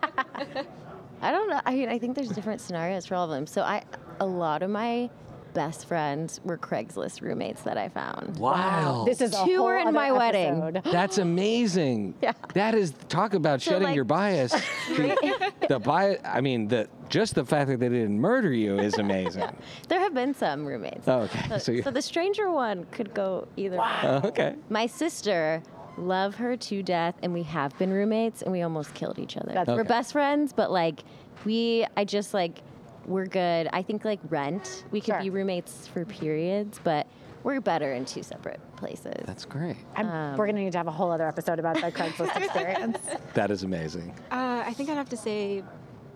I 1.21 1.31
don't 1.31 1.49
know. 1.49 1.61
I 1.65 1.73
mean, 1.75 1.89
I 1.89 1.97
think 1.97 2.15
there's 2.15 2.29
different 2.29 2.61
scenarios 2.61 3.05
for 3.05 3.15
all 3.15 3.25
of 3.25 3.31
them. 3.31 3.47
So 3.47 3.61
I, 3.63 3.83
a 4.19 4.25
lot 4.25 4.61
of 4.61 4.69
my 4.69 5.09
best 5.53 5.87
friends 5.87 6.39
were 6.43 6.57
Craigslist 6.57 7.21
roommates 7.21 7.63
that 7.63 7.77
I 7.77 7.89
found. 7.89 8.37
Wow. 8.37 9.05
This 9.07 9.21
is 9.21 9.33
a 9.33 9.43
Two 9.43 9.57
whole 9.57 9.65
were 9.65 9.77
in 9.77 9.87
other 9.87 9.91
my 9.93 10.11
wedding. 10.11 10.79
That's 10.91 11.17
amazing. 11.17 12.13
Yeah. 12.21 12.33
That 12.53 12.75
is 12.75 12.93
talk 13.09 13.33
about 13.33 13.61
So, 13.63 13.71
shedding 13.71 13.87
like- 13.87 13.95
your 13.95 14.03
bias. 14.05 14.51
the, 14.89 15.51
the 15.67 15.79
bias. 15.79 16.21
I 16.23 16.41
mean, 16.41 16.67
the 16.67 16.87
just 17.09 17.33
the 17.33 17.43
fact 17.45 17.69
that 17.69 17.79
they 17.79 17.89
didn't 17.89 18.19
murder 18.19 18.53
you 18.53 18.77
is 18.77 18.99
amazing. 18.99 19.45
There 19.87 19.99
have 19.99 20.13
been 20.13 20.33
some 20.35 20.65
roommates. 20.65 21.07
Oh, 21.07 21.21
okay. 21.21 21.47
So, 21.49 21.57
So 21.57 21.81
so 21.81 21.91
the 21.91 22.01
stranger 22.03 22.51
one 22.51 22.83
could 22.91 23.13
go 23.15 23.47
either 23.57 23.77
way. 23.77 23.99
Oh, 24.03 24.21
okay. 24.25 24.55
My 24.69 24.85
sister, 24.85 25.63
love 25.97 26.35
her 26.35 26.55
to 26.55 26.83
death, 26.83 27.15
and 27.23 27.33
we 27.33 27.43
have 27.43 27.77
been 27.79 27.91
roommates, 27.91 28.41
and 28.41 28.51
we 28.51 28.61
almost 28.61 28.93
killed 28.93 29.19
each 29.19 29.35
other. 29.37 29.53
That's- 29.53 29.67
We're 29.67 29.81
Okay. 29.81 29.87
best 29.89 30.11
friends, 30.11 30.53
but 30.53 30.71
like, 30.71 31.03
we, 31.45 31.85
I 31.95 32.05
just 32.05 32.33
like, 32.33 32.59
we're 33.05 33.25
good. 33.25 33.69
I 33.73 33.81
think 33.81 34.03
like 34.05 34.19
rent, 34.29 34.83
we 34.91 34.99
could 34.99 35.13
Sure. 35.13 35.21
be 35.21 35.29
roommates 35.29 35.87
for 35.87 36.03
periods, 36.05 36.79
but 36.83 37.07
we're 37.43 37.61
better 37.61 37.93
in 37.93 38.03
two 38.05 38.21
separate 38.23 38.59
places. 38.75 39.13
That's 39.25 39.45
great. 39.45 39.77
I'm, 39.95 40.07
Um, 40.09 40.31
we're 40.37 40.45
going 40.45 40.57
to 40.57 40.63
need 40.63 40.71
to 40.73 40.77
have 40.77 40.87
a 40.87 40.91
whole 40.91 41.11
other 41.11 41.27
episode 41.27 41.57
about 41.59 41.75
the 41.75 41.91
Craigslist 41.91 42.35
experience. 42.43 42.97
That 43.33 43.49
is 43.51 43.63
amazing. 43.63 44.13
Uh, 44.31 44.63
I 44.65 44.73
think 44.73 44.89
I'd 44.89 44.97
have 44.97 45.09
to 45.09 45.17
say 45.17 45.63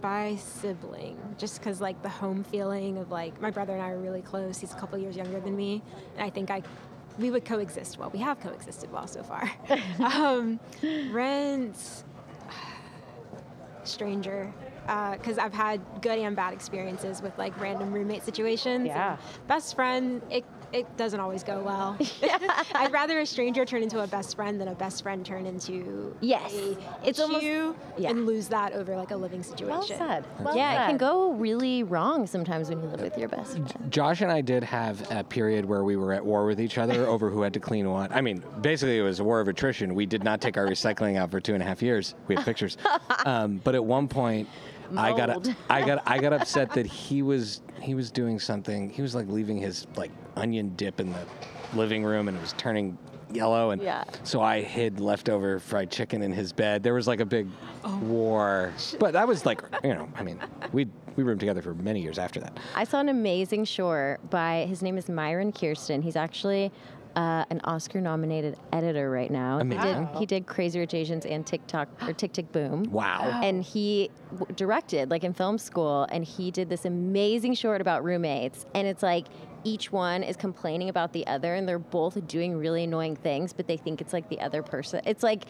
by 0.01 0.35
sibling, 0.35 1.17
just 1.37 1.59
because 1.59 1.79
like 1.79 2.01
the 2.01 2.09
home 2.09 2.43
feeling 2.43 2.97
of 2.97 3.11
like 3.11 3.39
my 3.39 3.51
brother 3.51 3.73
and 3.73 3.81
I 3.81 3.91
are 3.91 3.99
really 3.99 4.21
close. 4.23 4.57
He's 4.57 4.73
a 4.73 4.75
couple 4.75 4.97
years 4.97 5.15
younger 5.15 5.39
than 5.39 5.55
me, 5.55 5.81
and 6.17 6.25
I 6.25 6.29
think 6.31 6.49
I 6.51 6.63
we 7.19 7.31
would 7.31 7.45
coexist 7.45 7.97
well. 7.97 8.09
We 8.09 8.19
have 8.19 8.39
coexisted 8.39 8.91
well 8.91 9.07
so 9.07 9.23
far. 9.23 9.51
um, 9.99 10.59
rent, 11.11 12.03
stranger, 13.83 14.51
because 14.85 15.37
I've 15.37 15.53
had 15.53 15.81
good 16.01 16.19
and 16.19 16.35
bad 16.35 16.53
experiences 16.53 17.21
with 17.21 17.37
like 17.37 17.59
random 17.59 17.91
roommate 17.91 18.23
situations. 18.23 18.87
Yeah. 18.87 19.17
Best 19.47 19.75
friend, 19.75 20.21
it 20.29 20.45
it 20.73 20.97
doesn't 20.97 21.19
always 21.19 21.43
go 21.43 21.61
well. 21.61 21.97
I'd 22.75 22.91
rather 22.91 23.19
a 23.19 23.25
stranger 23.25 23.65
turn 23.65 23.83
into 23.83 24.01
a 24.01 24.07
best 24.07 24.35
friend 24.35 24.59
than 24.59 24.67
a 24.69 24.75
best 24.75 25.03
friend 25.03 25.25
turn 25.25 25.45
into 25.45 26.15
Yes. 26.21 26.53
a 26.53 26.77
It's 27.03 27.19
almost- 27.19 27.43
yeah. 27.43 28.09
and 28.09 28.25
lose 28.25 28.47
that 28.49 28.73
over 28.73 28.95
like 28.95 29.11
a 29.11 29.15
living 29.15 29.43
situation. 29.43 29.69
Well 29.69 29.83
said. 29.83 30.25
Well 30.39 30.55
yeah, 30.55 30.83
it 30.85 30.87
can 30.89 30.97
go 30.97 31.31
really 31.33 31.83
wrong 31.83 32.25
sometimes 32.27 32.69
when 32.69 32.81
you 32.81 32.87
live 32.89 33.01
with 33.01 33.17
your 33.17 33.27
best 33.29 33.51
friend. 33.53 33.73
Josh 33.91 34.21
and 34.21 34.31
I 34.31 34.41
did 34.41 34.63
have 34.63 35.09
a 35.11 35.23
period 35.23 35.65
where 35.65 35.83
we 35.83 35.95
were 35.95 36.13
at 36.13 36.23
war 36.25 36.45
with 36.45 36.59
each 36.61 36.77
other 36.77 37.05
over 37.07 37.29
who 37.29 37.41
had 37.41 37.53
to 37.53 37.59
clean 37.59 37.89
what. 37.89 38.11
I 38.15 38.21
mean, 38.21 38.43
basically, 38.61 38.97
it 38.97 39.03
was 39.03 39.19
a 39.19 39.23
war 39.23 39.39
of 39.39 39.47
attrition. 39.47 39.93
We 39.95 40.05
did 40.05 40.23
not 40.23 40.41
take 40.41 40.57
our 40.57 40.65
recycling 40.67 41.17
out 41.17 41.31
for 41.31 41.39
two 41.39 41.53
and 41.53 41.61
a 41.61 41.65
half 41.65 41.81
years. 41.81 42.15
We 42.27 42.35
have 42.35 42.45
pictures. 42.45 42.77
Um, 43.23 43.61
but 43.63 43.75
at 43.75 43.85
one 43.85 44.07
point, 44.07 44.47
I 44.97 45.15
got. 45.15 45.49
I 45.69 45.85
got 45.85 46.03
I 46.05 46.17
got 46.25 46.33
upset 46.33 46.71
that 46.71 46.85
he 46.85 47.21
was 47.21 47.61
he 47.81 47.95
was 47.95 48.11
doing 48.11 48.39
something. 48.39 48.89
He 48.89 49.01
was 49.01 49.15
like 49.15 49.27
leaving 49.27 49.57
his 49.57 49.87
like 49.95 50.11
onion 50.35 50.73
dip 50.75 50.99
in 50.99 51.11
the 51.11 51.25
living 51.73 52.03
room, 52.03 52.27
and 52.27 52.37
it 52.37 52.41
was 52.41 52.53
turning 52.53 52.97
yellow. 53.33 53.71
And 53.71 53.81
Yeah. 53.81 54.03
so 54.23 54.41
I 54.41 54.61
hid 54.61 54.99
leftover 54.99 55.59
fried 55.59 55.89
chicken 55.89 56.21
in 56.21 56.31
his 56.31 56.53
bed. 56.53 56.83
There 56.83 56.93
was 56.93 57.07
like 57.07 57.19
a 57.19 57.25
big 57.25 57.47
oh. 57.83 57.97
war. 57.99 58.73
But 58.99 59.13
that 59.13 59.27
was 59.27 59.45
like 59.45 59.61
you 59.83 59.93
know, 59.93 60.09
I 60.15 60.23
mean, 60.23 60.39
we 60.71 60.87
we 61.15 61.23
roomed 61.23 61.39
together 61.39 61.61
for 61.61 61.73
many 61.73 62.01
years 62.01 62.17
after 62.17 62.39
that. 62.39 62.57
I 62.75 62.83
saw 62.83 62.99
an 62.99 63.09
amazing 63.09 63.65
short 63.65 64.29
by 64.29 64.65
his 64.67 64.81
name 64.81 64.97
is 64.97 65.09
Myron 65.09 65.51
Kerstein. 65.51 66.03
He's 66.03 66.15
actually 66.15 66.71
uh, 67.15 67.45
an 67.49 67.61
Oscar-nominated 67.63 68.57
editor 68.71 69.09
right 69.09 69.31
now. 69.31 69.57
He 69.57 69.61
Amazing. 69.61 70.05
did, 70.05 70.17
he 70.17 70.25
did 70.25 70.47
Crazy 70.47 70.79
Rich 70.79 70.93
Asians 70.93 71.25
and 71.25 71.45
TikTok 71.45 71.89
or 72.07 72.13
Tick 72.21 72.33
Tick 72.33 72.51
Boom. 72.51 72.83
Wow. 72.83 73.41
And 73.43 73.63
he 73.63 74.09
w- 74.37 74.53
directed 74.55 75.09
like 75.09 75.23
in 75.23 75.33
film 75.33 75.57
school, 75.57 76.07
and 76.11 76.23
he 76.23 76.51
did 76.51 76.69
this 76.69 76.85
amazing 76.85 77.55
short 77.55 77.81
about 77.81 78.03
roommates. 78.03 78.65
And 78.73 78.87
it's 78.87 79.03
like 79.03 79.27
each 79.63 79.91
one 79.91 80.23
is 80.23 80.35
complaining 80.35 80.89
about 80.89 81.13
the 81.13 81.25
other, 81.27 81.55
and 81.55 81.67
they're 81.67 81.79
both 81.79 82.25
doing 82.27 82.57
really 82.57 82.83
annoying 82.85 83.15
things, 83.15 83.53
but 83.53 83.67
they 83.67 83.77
think 83.77 84.01
it's 84.01 84.13
like 84.13 84.29
the 84.29 84.39
other 84.39 84.63
person. 84.63 85.01
It's 85.05 85.23
like 85.23 85.45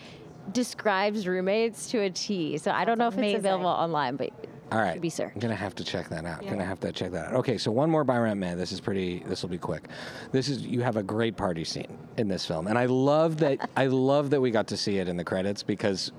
describes 0.52 1.28
roommates 1.28 1.90
to 1.92 2.00
a 2.00 2.10
T. 2.10 2.58
So 2.58 2.72
I 2.72 2.86
don't 2.86 2.98
know 2.98 3.08
if 3.08 3.18
it's 3.18 3.38
available 3.38 3.68
online, 3.68 4.16
but 4.16 4.32
All 4.72 4.80
right. 4.80 4.94
should 4.94 5.02
be 5.02 5.10
searched. 5.10 5.36
I'm 5.36 5.42
gonna 5.42 5.56
have 5.56 5.76
to 5.76 5.84
check 5.84 6.08
that 6.10 6.26
out. 6.26 6.44
Yeah. 6.44 6.52
Gonna 6.52 6.66
have 6.66 6.80
to 6.82 6.92
check 6.92 7.12
that 7.12 7.28
out. 7.30 7.34
Okay, 7.36 7.58
so 7.58 7.72
one 7.72 7.90
more 7.90 8.04
by 8.04 8.18
Rent 8.18 8.40
Man. 8.40 8.58
This 8.58 8.72
is 8.72 8.80
pretty. 8.80 9.20
This 9.28 9.42
will 9.42 9.50
be 9.50 9.58
quick. 9.58 9.90
This 10.32 10.48
is 10.48 10.66
you 10.66 10.82
have 10.82 10.96
a 10.96 11.04
great 11.04 11.36
party 11.36 11.64
scene 11.66 11.98
in 12.18 12.28
this 12.30 12.46
film, 12.46 12.68
and 12.68 12.78
I 12.78 12.86
love 12.86 13.38
that. 13.38 13.70
I 13.78 13.88
love 13.88 14.30
that 14.30 14.40
we 14.40 14.50
got 14.50 14.68
to 14.68 14.78
see 14.78 14.98
it 14.98 15.08
in 15.10 15.18
the 15.18 15.24
credits 15.26 15.62
because 15.62 16.12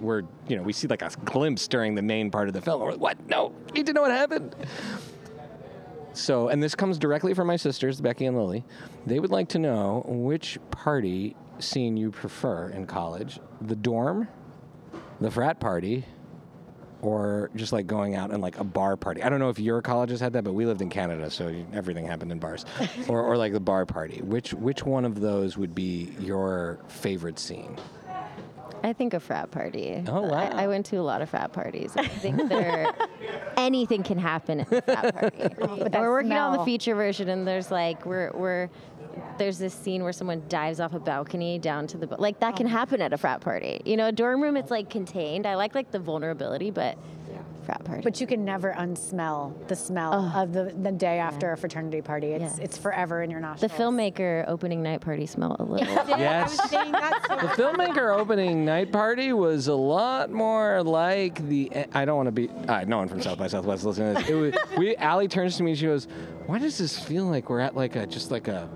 we're 0.00 0.22
you 0.46 0.56
know 0.56 0.62
we 0.62 0.74
see 0.74 0.86
like 0.88 1.00
a 1.02 1.10
glimpse 1.24 1.66
during 1.68 1.94
the 1.94 2.02
main 2.02 2.30
part 2.30 2.48
of 2.48 2.54
the 2.54 2.60
film. 2.60 2.82
We're 2.82 2.92
like, 2.92 3.00
what? 3.00 3.26
No, 3.28 3.52
need 3.74 3.86
to 3.86 3.94
know 3.94 4.02
what 4.02 4.10
happened. 4.10 4.54
So, 6.12 6.48
and 6.48 6.62
this 6.62 6.74
comes 6.74 6.98
directly 6.98 7.34
from 7.34 7.46
my 7.46 7.56
sisters, 7.56 8.00
Becky 8.00 8.24
and 8.24 8.36
Lily. 8.36 8.64
They 9.06 9.20
would 9.20 9.30
like 9.30 9.48
to 9.50 9.58
know 9.58 10.02
which 10.08 10.58
party 10.70 11.36
scene 11.58 11.96
you 11.96 12.10
prefer 12.10 12.68
in 12.68 12.86
college: 12.86 13.38
the 13.60 13.76
dorm, 13.76 14.28
the 15.20 15.30
frat 15.30 15.60
party, 15.60 16.04
or 17.06 17.50
just 17.54 17.72
like 17.72 17.86
going 17.86 18.16
out 18.16 18.30
and 18.30 18.42
like 18.42 18.58
a 18.58 18.64
bar 18.64 18.96
party. 18.96 19.22
I 19.22 19.28
don't 19.28 19.38
know 19.38 19.48
if 19.48 19.58
your 19.58 19.80
colleges 19.80 20.20
had 20.20 20.32
that, 20.32 20.44
but 20.44 20.54
we 20.54 20.66
lived 20.66 20.82
in 20.82 20.90
Canada, 20.90 21.30
so 21.30 21.54
everything 21.72 22.06
happened 22.06 22.32
in 22.32 22.38
bars, 22.38 22.64
or, 23.08 23.22
or 23.22 23.36
like 23.36 23.52
the 23.52 23.60
bar 23.60 23.86
party. 23.86 24.20
Which 24.22 24.52
which 24.54 24.84
one 24.84 25.04
of 25.04 25.20
those 25.20 25.56
would 25.56 25.74
be 25.74 26.12
your 26.18 26.78
favorite 26.88 27.38
scene? 27.38 27.76
I 28.86 28.92
think 28.92 29.14
a 29.14 29.20
frat 29.20 29.50
party. 29.50 30.00
Oh, 30.06 30.22
wow. 30.22 30.34
I, 30.34 30.62
I 30.64 30.66
went 30.68 30.86
to 30.86 30.96
a 30.96 31.02
lot 31.02 31.20
of 31.20 31.28
frat 31.28 31.52
parties. 31.52 31.92
I 31.96 32.06
think 32.06 32.48
there 32.48 32.86
anything 33.56 34.04
can 34.04 34.16
happen 34.16 34.60
at 34.60 34.72
a 34.72 34.80
frat 34.82 35.14
party. 35.14 35.38
but 35.58 35.92
we're 35.92 36.10
working 36.12 36.32
on 36.32 36.56
the 36.56 36.64
feature 36.64 36.94
version, 36.94 37.28
and 37.28 37.46
there's 37.46 37.70
like 37.72 38.06
we're 38.06 38.30
we're 38.32 38.70
there's 39.38 39.58
this 39.58 39.74
scene 39.74 40.04
where 40.04 40.12
someone 40.12 40.42
dives 40.48 40.78
off 40.78 40.92
a 40.94 41.00
balcony 41.00 41.58
down 41.58 41.86
to 41.88 41.96
the 41.98 42.06
bo- 42.06 42.16
like 42.18 42.38
that 42.40 42.54
Oh. 42.54 42.56
can 42.58 42.66
happen 42.68 43.00
at 43.02 43.12
a 43.12 43.18
frat 43.18 43.40
party. 43.40 43.80
You 43.84 43.96
know, 43.96 44.06
a 44.08 44.12
dorm 44.12 44.40
room 44.40 44.56
it's 44.56 44.70
like 44.70 44.88
contained. 44.88 45.46
I 45.46 45.56
like 45.56 45.74
like 45.74 45.90
the 45.90 45.98
vulnerability, 45.98 46.70
but 46.70 46.96
frat 47.66 47.84
party. 47.84 48.00
But 48.02 48.20
you 48.20 48.26
can 48.26 48.44
never 48.44 48.72
unsmell 48.72 49.52
the 49.68 49.76
smell 49.76 50.14
of 50.34 50.52
the, 50.52 50.72
the 50.80 50.92
day 50.92 51.18
after 51.18 51.52
a 51.52 51.56
fraternity 51.56 52.00
party. 52.00 52.28
It's 52.28 52.42
Yes. 52.42 52.58
it's 52.60 52.78
forever 52.78 53.22
in 53.22 53.30
your 53.30 53.40
nostrils. 53.40 53.70
the 53.72 53.76
filmmaker 53.82 54.44
opening 54.48 54.82
night 54.82 55.00
party 55.02 55.26
smell 55.26 55.56
a 55.58 55.64
little. 55.64 55.86
Yes. 56.08 56.58
I 56.58 56.62
was 56.62 56.70
saying 56.70 56.92
that 56.92 57.26
so 57.28 57.34
The 57.36 57.62
filmmaker 57.62 58.16
opening 58.16 58.64
night 58.64 58.92
party 58.92 59.32
was 59.32 59.66
a 59.68 59.74
lot 59.74 60.30
more 60.30 60.82
like 60.82 61.46
the. 61.48 61.70
I 61.92 62.04
don't 62.04 62.16
want 62.16 62.28
to 62.28 62.32
be. 62.32 62.48
Uh, 62.68 62.84
no 62.86 62.98
one 62.98 63.08
from 63.08 63.20
South 63.20 63.38
by 63.38 63.48
Southwest 63.48 63.84
listening 63.84 64.14
to 64.14 64.20
this. 64.22 64.30
It 64.30 64.34
was, 64.34 64.54
we. 64.78 64.96
Allie 64.96 65.28
turns 65.28 65.56
to 65.58 65.62
me. 65.62 65.72
and 65.72 65.78
She 65.78 65.86
goes, 65.86 66.06
"Why 66.46 66.58
does 66.58 66.78
this 66.78 66.98
feel 66.98 67.24
like 67.26 67.50
we're 67.50 67.60
at 67.60 67.76
like 67.76 67.96
a 67.96 68.06
just 68.06 68.30
like 68.30 68.48
a." 68.48 68.68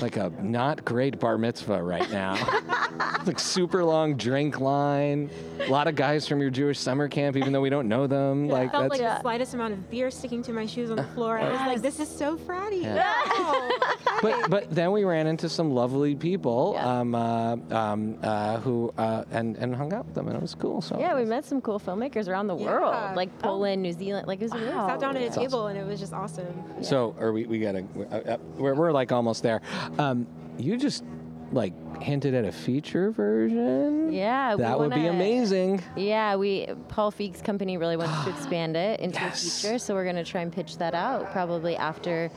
Like 0.00 0.16
a 0.16 0.32
not 0.40 0.86
great 0.86 1.20
bar 1.20 1.36
mitzvah 1.36 1.82
right 1.82 2.10
now. 2.10 2.32
It's 3.00 3.26
like 3.26 3.38
super 3.38 3.84
long 3.84 4.16
drink 4.16 4.60
line. 4.60 5.30
A 5.60 5.70
lot 5.70 5.86
of 5.86 5.94
guys 5.94 6.26
from 6.26 6.40
your 6.40 6.50
Jewish 6.50 6.78
summer 6.78 7.08
camp, 7.08 7.36
even 7.36 7.52
though 7.52 7.60
we 7.60 7.70
don't 7.70 7.88
know 7.88 8.06
them. 8.06 8.50
I 8.50 8.52
Like 8.52 8.70
felt 8.72 8.82
that's 8.90 9.00
like 9.00 9.08
the 9.16 9.20
slightest 9.20 9.54
amount 9.54 9.72
of 9.74 9.90
beer 9.90 10.10
sticking 10.10 10.42
to 10.44 10.52
my 10.52 10.66
shoes 10.66 10.90
on 10.90 10.96
the 10.96 11.02
floor. 11.14 11.38
I 11.38 11.50
was 11.50 11.60
like, 11.60 11.82
this 11.82 12.00
is 12.00 12.08
so 12.08 12.36
fratty. 12.36 12.82
No. 12.82 13.70
but 14.22 14.50
but 14.50 14.70
then 14.74 14.92
we 14.92 15.04
ran 15.04 15.26
into 15.26 15.48
some 15.48 15.70
lovely 15.70 16.14
people 16.14 16.72
Yeah. 16.74 17.00
um, 17.00 17.14
uh, 17.14 17.56
um, 17.70 18.18
uh, 18.22 18.58
who 18.60 18.92
uh, 18.98 19.24
and 19.30 19.56
and 19.56 19.74
hung 19.74 19.92
out 19.92 20.06
with 20.06 20.14
them 20.14 20.26
and 20.28 20.36
it 20.36 20.42
was 20.42 20.54
cool. 20.54 20.80
So 20.80 20.98
Yeah, 20.98 21.14
we 21.14 21.24
met 21.24 21.44
some 21.44 21.60
cool 21.60 21.80
filmmakers 21.80 22.28
around 22.28 22.46
the 22.48 22.56
Yeah. 22.56 22.66
world, 22.66 23.16
like 23.16 23.36
Poland, 23.38 23.82
New 23.82 23.92
Zealand. 23.92 24.26
Like 24.26 24.40
it 24.40 24.44
was 24.44 24.52
really 24.54 24.70
Sat 24.72 25.00
down 25.00 25.16
at 25.16 25.22
a 25.22 25.26
That's 25.26 25.36
table 25.36 25.68
and 25.68 25.78
it 25.78 25.86
was 25.86 25.98
just 26.00 26.12
awesome. 26.12 26.46
So, 26.82 27.14
or 27.18 27.32
we, 27.32 27.46
we 27.46 27.58
gotta, 27.60 27.84
uh, 28.10 28.14
uh, 28.16 28.36
we're, 28.56 28.74
we're 28.74 28.92
like 28.92 29.12
almost 29.12 29.42
there. 29.42 29.60
Um, 29.98 30.26
you 30.58 30.76
just 30.76 31.04
like 31.52 31.72
hinted 32.02 32.34
at 32.34 32.44
a 32.44 32.52
feature 32.52 33.10
version. 33.10 34.12
Yeah, 34.12 34.54
we 34.54 34.62
That 34.62 34.78
would 34.78 34.92
be 34.94 35.06
amazing. 35.06 35.82
Yeah, 35.96 36.36
we 36.36 36.66
Paul 36.88 37.10
Feig's 37.10 37.42
company 37.42 37.76
really 37.76 37.96
wants 37.96 38.24
to 38.24 38.30
expand 38.36 38.76
it 38.76 39.00
into 39.00 39.20
Yes. 39.20 39.42
a 39.42 39.60
feature, 39.62 39.78
so 39.78 39.94
we're 39.94 40.04
going 40.04 40.16
to 40.16 40.24
try 40.24 40.40
and 40.40 40.52
pitch 40.52 40.78
that 40.78 40.94
out 40.94 41.30
probably 41.32 41.76
after 41.76 42.30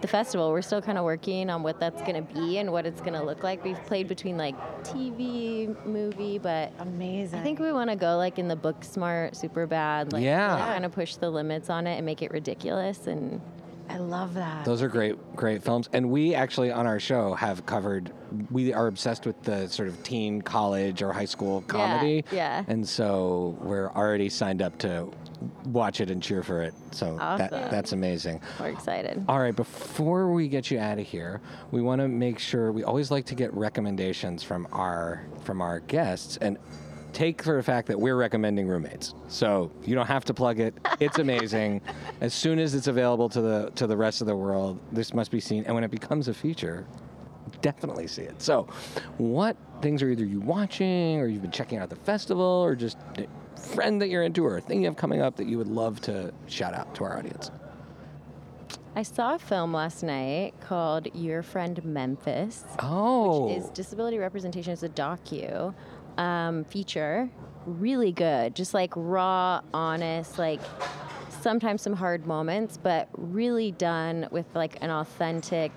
the 0.00 0.08
festival. 0.08 0.50
We're 0.50 0.62
still 0.62 0.82
kind 0.82 0.98
of 0.98 1.04
working 1.04 1.48
on 1.48 1.62
what 1.62 1.78
that's 1.78 2.02
going 2.02 2.16
to 2.26 2.34
be 2.34 2.58
and 2.58 2.72
what 2.72 2.86
it's 2.86 3.00
going 3.00 3.12
to 3.12 3.22
look 3.22 3.44
like. 3.44 3.62
We've 3.62 3.80
played 3.86 4.08
between 4.08 4.36
like 4.36 4.56
TV, 4.82 5.76
movie, 5.86 6.38
but 6.38 6.72
Amazing. 6.80 7.38
I 7.38 7.42
think 7.44 7.60
we 7.60 7.72
want 7.72 7.90
to 7.90 7.96
go 7.96 8.16
like 8.16 8.38
in 8.38 8.48
the 8.48 8.56
Booksmart, 8.56 9.36
super 9.36 9.66
bad, 9.66 10.12
like 10.12 10.24
Yeah. 10.24 10.56
kind 10.58 10.84
of 10.84 10.90
push 10.92 11.14
the 11.16 11.30
limits 11.30 11.70
on 11.70 11.86
it 11.86 11.96
and 11.98 12.06
make 12.06 12.20
it 12.22 12.32
ridiculous 12.32 13.06
and 13.06 13.40
I 13.92 13.98
love 13.98 14.34
that. 14.34 14.64
Those 14.64 14.82
are 14.82 14.88
great, 14.88 15.16
great 15.36 15.62
films. 15.62 15.88
And 15.92 16.10
we 16.10 16.34
actually 16.34 16.70
on 16.70 16.86
our 16.86 16.98
show 16.98 17.34
have 17.34 17.66
covered. 17.66 18.12
We 18.50 18.72
are 18.72 18.86
obsessed 18.86 19.26
with 19.26 19.40
the 19.42 19.68
sort 19.68 19.88
of 19.88 20.02
teen, 20.02 20.40
college, 20.40 21.02
or 21.02 21.12
high 21.12 21.26
school 21.26 21.62
comedy. 21.62 22.24
yeah. 22.32 22.64
And 22.68 22.88
so 22.88 23.56
we're 23.60 23.90
already 23.90 24.28
signed 24.28 24.62
up 24.62 24.78
to 24.78 25.10
watch 25.66 26.00
it 26.00 26.10
and 26.10 26.22
cheer 26.22 26.42
for 26.42 26.62
it. 26.62 26.72
So 26.92 27.16
that, 27.18 27.50
that's 27.50 27.92
amazing. 27.92 28.40
we're 28.58 28.68
excited. 28.70 29.24
All 29.28 29.40
right, 29.40 29.54
before 29.54 30.32
we 30.32 30.48
get 30.48 30.70
you 30.70 30.78
out 30.78 30.98
of 30.98 31.06
here, 31.06 31.40
we 31.70 31.82
want 31.82 32.00
to 32.00 32.08
make 32.08 32.38
sure 32.38 32.72
we 32.72 32.84
always 32.84 33.10
like 33.10 33.26
to 33.26 33.34
get 33.34 33.52
recommendations 33.54 34.42
from 34.42 34.66
our 34.72 35.26
from 35.42 35.60
our 35.60 35.80
guests 35.80 36.36
and 36.38 36.58
take 37.12 37.42
for 37.42 37.56
the 37.56 37.62
fact 37.62 37.88
that 37.88 38.00
we're 38.00 38.16
recommending 38.16 38.66
roommates. 38.66 39.14
So 39.28 39.70
you 39.84 39.94
don't 39.94 40.06
have 40.06 40.24
to 40.26 40.34
plug 40.34 40.60
it. 40.60 40.74
It's 41.00 41.18
amazing. 41.18 41.80
as 42.20 42.34
soon 42.34 42.58
as 42.58 42.74
it's 42.74 42.86
available 42.86 43.28
to 43.30 43.40
the 43.40 43.72
to 43.74 43.86
the 43.86 43.96
rest 43.96 44.20
of 44.20 44.26
the 44.26 44.36
world, 44.36 44.80
this 44.92 45.14
must 45.14 45.30
be 45.30 45.40
seen. 45.40 45.64
And 45.64 45.74
when 45.74 45.84
it 45.84 45.90
becomes 45.90 46.28
a 46.28 46.34
feature, 46.34 46.86
definitely 47.60 48.06
see 48.06 48.22
it. 48.22 48.40
So, 48.40 48.64
what 49.18 49.56
things 49.80 50.02
are 50.02 50.08
either 50.08 50.24
you 50.24 50.40
watching 50.40 51.20
or 51.20 51.26
you've 51.26 51.42
been 51.42 51.50
checking 51.50 51.78
out 51.78 51.90
the 51.90 51.96
festival 51.96 52.44
or 52.44 52.74
just 52.74 52.98
a 53.18 53.26
friend 53.58 54.00
that 54.00 54.08
you're 54.08 54.22
into 54.22 54.44
or 54.44 54.56
a 54.56 54.60
thing 54.60 54.80
you 54.80 54.86
have 54.86 54.96
coming 54.96 55.20
up 55.20 55.36
that 55.36 55.46
you 55.46 55.58
would 55.58 55.68
love 55.68 56.00
to 56.02 56.32
shout 56.46 56.74
out 56.74 56.94
to 56.96 57.04
our 57.04 57.18
audience? 57.18 57.50
I 58.94 59.04
saw 59.04 59.36
a 59.36 59.38
film 59.38 59.72
last 59.72 60.02
night 60.02 60.52
called 60.60 61.08
Your 61.14 61.42
Friend 61.42 61.82
Memphis. 61.82 62.64
Oh. 62.78 63.46
which 63.46 63.58
is 63.58 63.64
oh. 63.64 63.70
disability 63.72 64.18
representation 64.18 64.74
is 64.74 64.82
a 64.82 64.88
docu 64.90 65.74
um, 66.18 66.64
feature. 66.64 67.30
Really 67.66 68.12
good. 68.12 68.54
Just 68.54 68.74
like 68.74 68.92
raw 68.96 69.60
honest 69.72 70.38
like 70.38 70.60
sometimes 71.40 71.82
some 71.82 71.94
hard 71.94 72.26
moments 72.26 72.76
but 72.76 73.08
really 73.16 73.72
done 73.72 74.28
with 74.30 74.46
like 74.54 74.76
an 74.82 74.90
authentic 74.90 75.72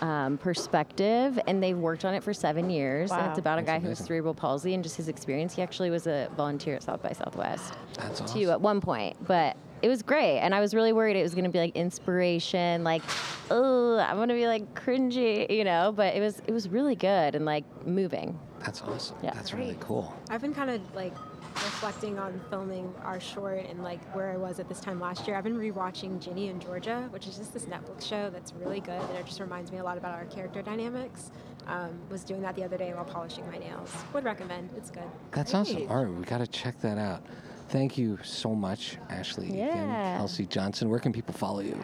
um, 0.00 0.38
perspective. 0.38 1.38
And 1.46 1.62
they've 1.62 1.76
worked 1.76 2.04
on 2.04 2.14
it 2.14 2.22
for 2.22 2.32
seven 2.34 2.70
years 2.70 3.10
and 3.10 3.26
it's 3.28 3.38
about 3.38 3.58
a 3.58 3.62
That's 3.62 3.78
guy 3.78 3.80
who 3.80 3.88
has 3.88 3.98
cerebral 3.98 4.34
palsy 4.34 4.74
and 4.74 4.82
just 4.82 4.96
his 4.96 5.08
experience. 5.08 5.54
He 5.54 5.62
actually 5.62 5.90
was 5.90 6.06
a 6.06 6.28
volunteer 6.36 6.76
at 6.76 6.82
south 6.82 7.02
by 7.02 7.12
southwest 7.12 7.74
That's 7.94 8.20
too 8.20 8.24
awesome. 8.24 8.50
at 8.50 8.60
one 8.60 8.80
point 8.80 9.16
but 9.26 9.56
it 9.82 9.88
was 9.88 10.02
great, 10.02 10.38
and 10.40 10.54
I 10.54 10.60
was 10.60 10.74
really 10.74 10.92
worried 10.92 11.16
it 11.16 11.22
was 11.22 11.34
going 11.34 11.44
to 11.44 11.50
be 11.50 11.58
like 11.58 11.74
inspiration, 11.74 12.84
like, 12.84 13.02
oh, 13.50 13.98
I'm 13.98 14.16
going 14.16 14.28
to 14.28 14.34
be 14.34 14.46
like 14.46 14.74
cringy, 14.74 15.50
you 15.50 15.64
know. 15.64 15.92
But 15.94 16.14
it 16.14 16.20
was 16.20 16.42
it 16.46 16.52
was 16.52 16.68
really 16.68 16.94
good 16.94 17.34
and 17.34 17.44
like 17.44 17.64
moving. 17.86 18.38
That's 18.60 18.82
awesome. 18.82 19.16
Yeah. 19.22 19.32
That's 19.34 19.54
really 19.54 19.76
cool. 19.80 20.14
I've 20.28 20.40
been 20.40 20.54
kind 20.54 20.70
of 20.70 20.80
like 20.94 21.14
reflecting 21.54 22.18
on 22.18 22.40
filming 22.50 22.92
our 23.02 23.18
short 23.20 23.64
and 23.66 23.82
like 23.82 24.00
where 24.14 24.30
I 24.30 24.36
was 24.36 24.60
at 24.60 24.68
this 24.68 24.80
time 24.80 25.00
last 25.00 25.26
year. 25.26 25.36
I've 25.36 25.44
been 25.44 25.58
rewatching 25.58 26.20
Ginny 26.20 26.48
and 26.48 26.60
Georgia, 26.60 27.08
which 27.10 27.26
is 27.26 27.38
just 27.38 27.52
this 27.52 27.64
Netflix 27.64 28.06
show 28.06 28.30
that's 28.30 28.52
really 28.54 28.80
good 28.80 29.00
and 29.00 29.16
it 29.18 29.26
just 29.26 29.40
reminds 29.40 29.72
me 29.72 29.78
a 29.78 29.84
lot 29.84 29.96
about 29.98 30.14
our 30.14 30.26
character 30.26 30.62
dynamics. 30.62 31.30
Um, 31.66 32.00
was 32.10 32.24
doing 32.24 32.42
that 32.42 32.56
the 32.56 32.64
other 32.64 32.76
day 32.76 32.92
while 32.94 33.04
polishing 33.04 33.46
my 33.50 33.58
nails. 33.58 33.94
Would 34.12 34.24
recommend. 34.24 34.70
It's 34.76 34.90
good. 34.90 35.04
That's 35.30 35.54
awesome. 35.54 35.86
All 35.88 36.04
right, 36.04 36.12
we 36.12 36.24
got 36.24 36.38
to 36.38 36.46
check 36.46 36.80
that 36.80 36.98
out. 36.98 37.22
Thank 37.68 37.96
you 37.96 38.18
so 38.24 38.54
much, 38.54 38.96
Ashley 39.08 39.46
and 39.48 39.56
Yeah. 39.56 40.16
Kelsey 40.16 40.46
Johnson. 40.46 40.88
Where 40.90 40.98
can 40.98 41.12
people 41.12 41.32
follow 41.34 41.60
you? 41.60 41.78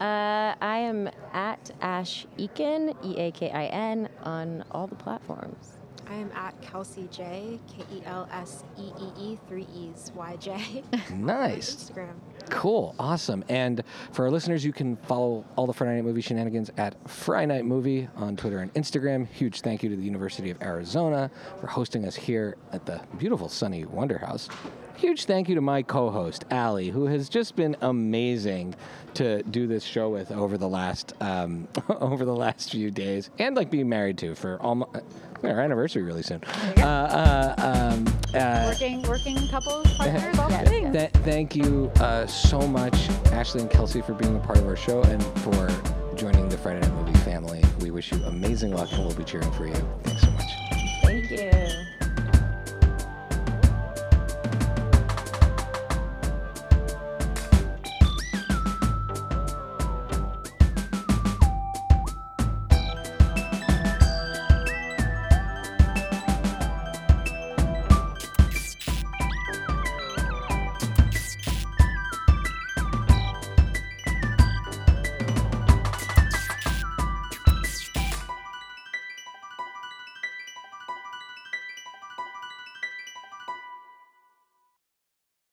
Uh, 0.00 0.54
I 0.60 0.78
am 0.78 1.08
at 1.32 1.70
Ash 1.80 2.26
Eakin, 2.38 2.94
E 3.02 3.16
A 3.16 3.30
K 3.30 3.50
I 3.50 3.66
N, 3.66 4.08
on 4.24 4.64
all 4.72 4.86
the 4.86 4.96
platforms. 4.96 5.78
I 6.10 6.14
am 6.14 6.32
at 6.34 6.60
Kelsey 6.60 7.08
J, 7.12 7.60
K 7.68 7.84
E 7.94 8.02
L 8.04 8.28
S 8.32 8.64
E 8.76 8.90
E 9.00 9.12
E, 9.16 9.38
three 9.48 9.66
E's, 9.72 10.10
Y 10.16 10.36
J. 10.40 10.82
Nice. 11.14 11.76
Instagram. 11.76 12.14
Cool, 12.48 12.96
awesome. 12.98 13.44
And 13.48 13.84
for 14.10 14.24
our 14.24 14.30
listeners, 14.30 14.64
you 14.64 14.72
can 14.72 14.96
follow 14.96 15.44
all 15.54 15.68
the 15.68 15.72
Friday 15.72 15.94
Night 15.94 16.04
Movie 16.04 16.20
shenanigans 16.20 16.72
at 16.78 16.96
Friday 17.08 17.46
Night 17.46 17.64
Movie 17.64 18.08
on 18.16 18.36
Twitter 18.36 18.58
and 18.58 18.74
Instagram. 18.74 19.28
Huge 19.28 19.60
thank 19.60 19.84
you 19.84 19.88
to 19.88 19.94
the 19.94 20.02
University 20.02 20.50
of 20.50 20.60
Arizona 20.60 21.30
for 21.60 21.68
hosting 21.68 22.04
us 22.04 22.16
here 22.16 22.56
at 22.72 22.86
the 22.86 23.00
beautiful 23.18 23.48
sunny 23.48 23.84
Wonder 23.84 24.18
House. 24.18 24.48
Huge 24.96 25.24
thank 25.24 25.48
you 25.48 25.54
to 25.54 25.60
my 25.60 25.82
co-host 25.82 26.44
Allie, 26.50 26.90
who 26.90 27.06
has 27.06 27.28
just 27.28 27.56
been 27.56 27.76
amazing 27.80 28.74
to 29.14 29.42
do 29.44 29.66
this 29.66 29.84
show 29.84 30.10
with 30.10 30.30
over 30.32 30.58
the 30.58 30.68
last 30.68 31.14
um, 31.22 31.68
over 31.88 32.24
the 32.24 32.34
last 32.36 32.70
few 32.70 32.90
days, 32.90 33.30
and 33.38 33.56
like 33.56 33.70
being 33.70 33.88
married 33.88 34.18
to 34.18 34.34
for 34.34 34.60
almost 34.60 34.96
our 35.44 35.60
anniversary 35.60 36.02
really 36.02 36.22
soon. 36.22 36.42
Uh, 36.78 37.54
uh, 37.58 37.94
um, 37.94 38.06
uh, 38.34 38.66
Working 38.66 39.02
working 39.02 39.48
couples, 39.48 39.92
partners, 39.96 40.38
all 40.38 40.48
the 40.48 40.58
things. 40.58 40.94
Th- 40.94 41.10
thank 41.24 41.56
you 41.56 41.90
uh, 41.96 42.26
so 42.26 42.60
much, 42.60 43.08
Ashley 43.32 43.62
and 43.62 43.70
Kelsey, 43.70 44.00
for 44.02 44.14
being 44.14 44.36
a 44.36 44.40
part 44.40 44.58
of 44.58 44.66
our 44.66 44.76
show 44.76 45.02
and 45.02 45.22
for 45.40 45.68
joining 46.16 46.48
the 46.48 46.58
Friday 46.58 46.80
Night 46.80 46.94
Movie 46.94 47.18
family. 47.20 47.62
We 47.80 47.90
wish 47.90 48.12
you 48.12 48.22
amazing 48.24 48.72
luck, 48.72 48.92
and 48.92 49.04
we'll 49.04 49.14
be 49.14 49.24
cheering 49.24 49.50
for 49.52 49.66
you. 49.66 49.74
Thanks 50.02 50.29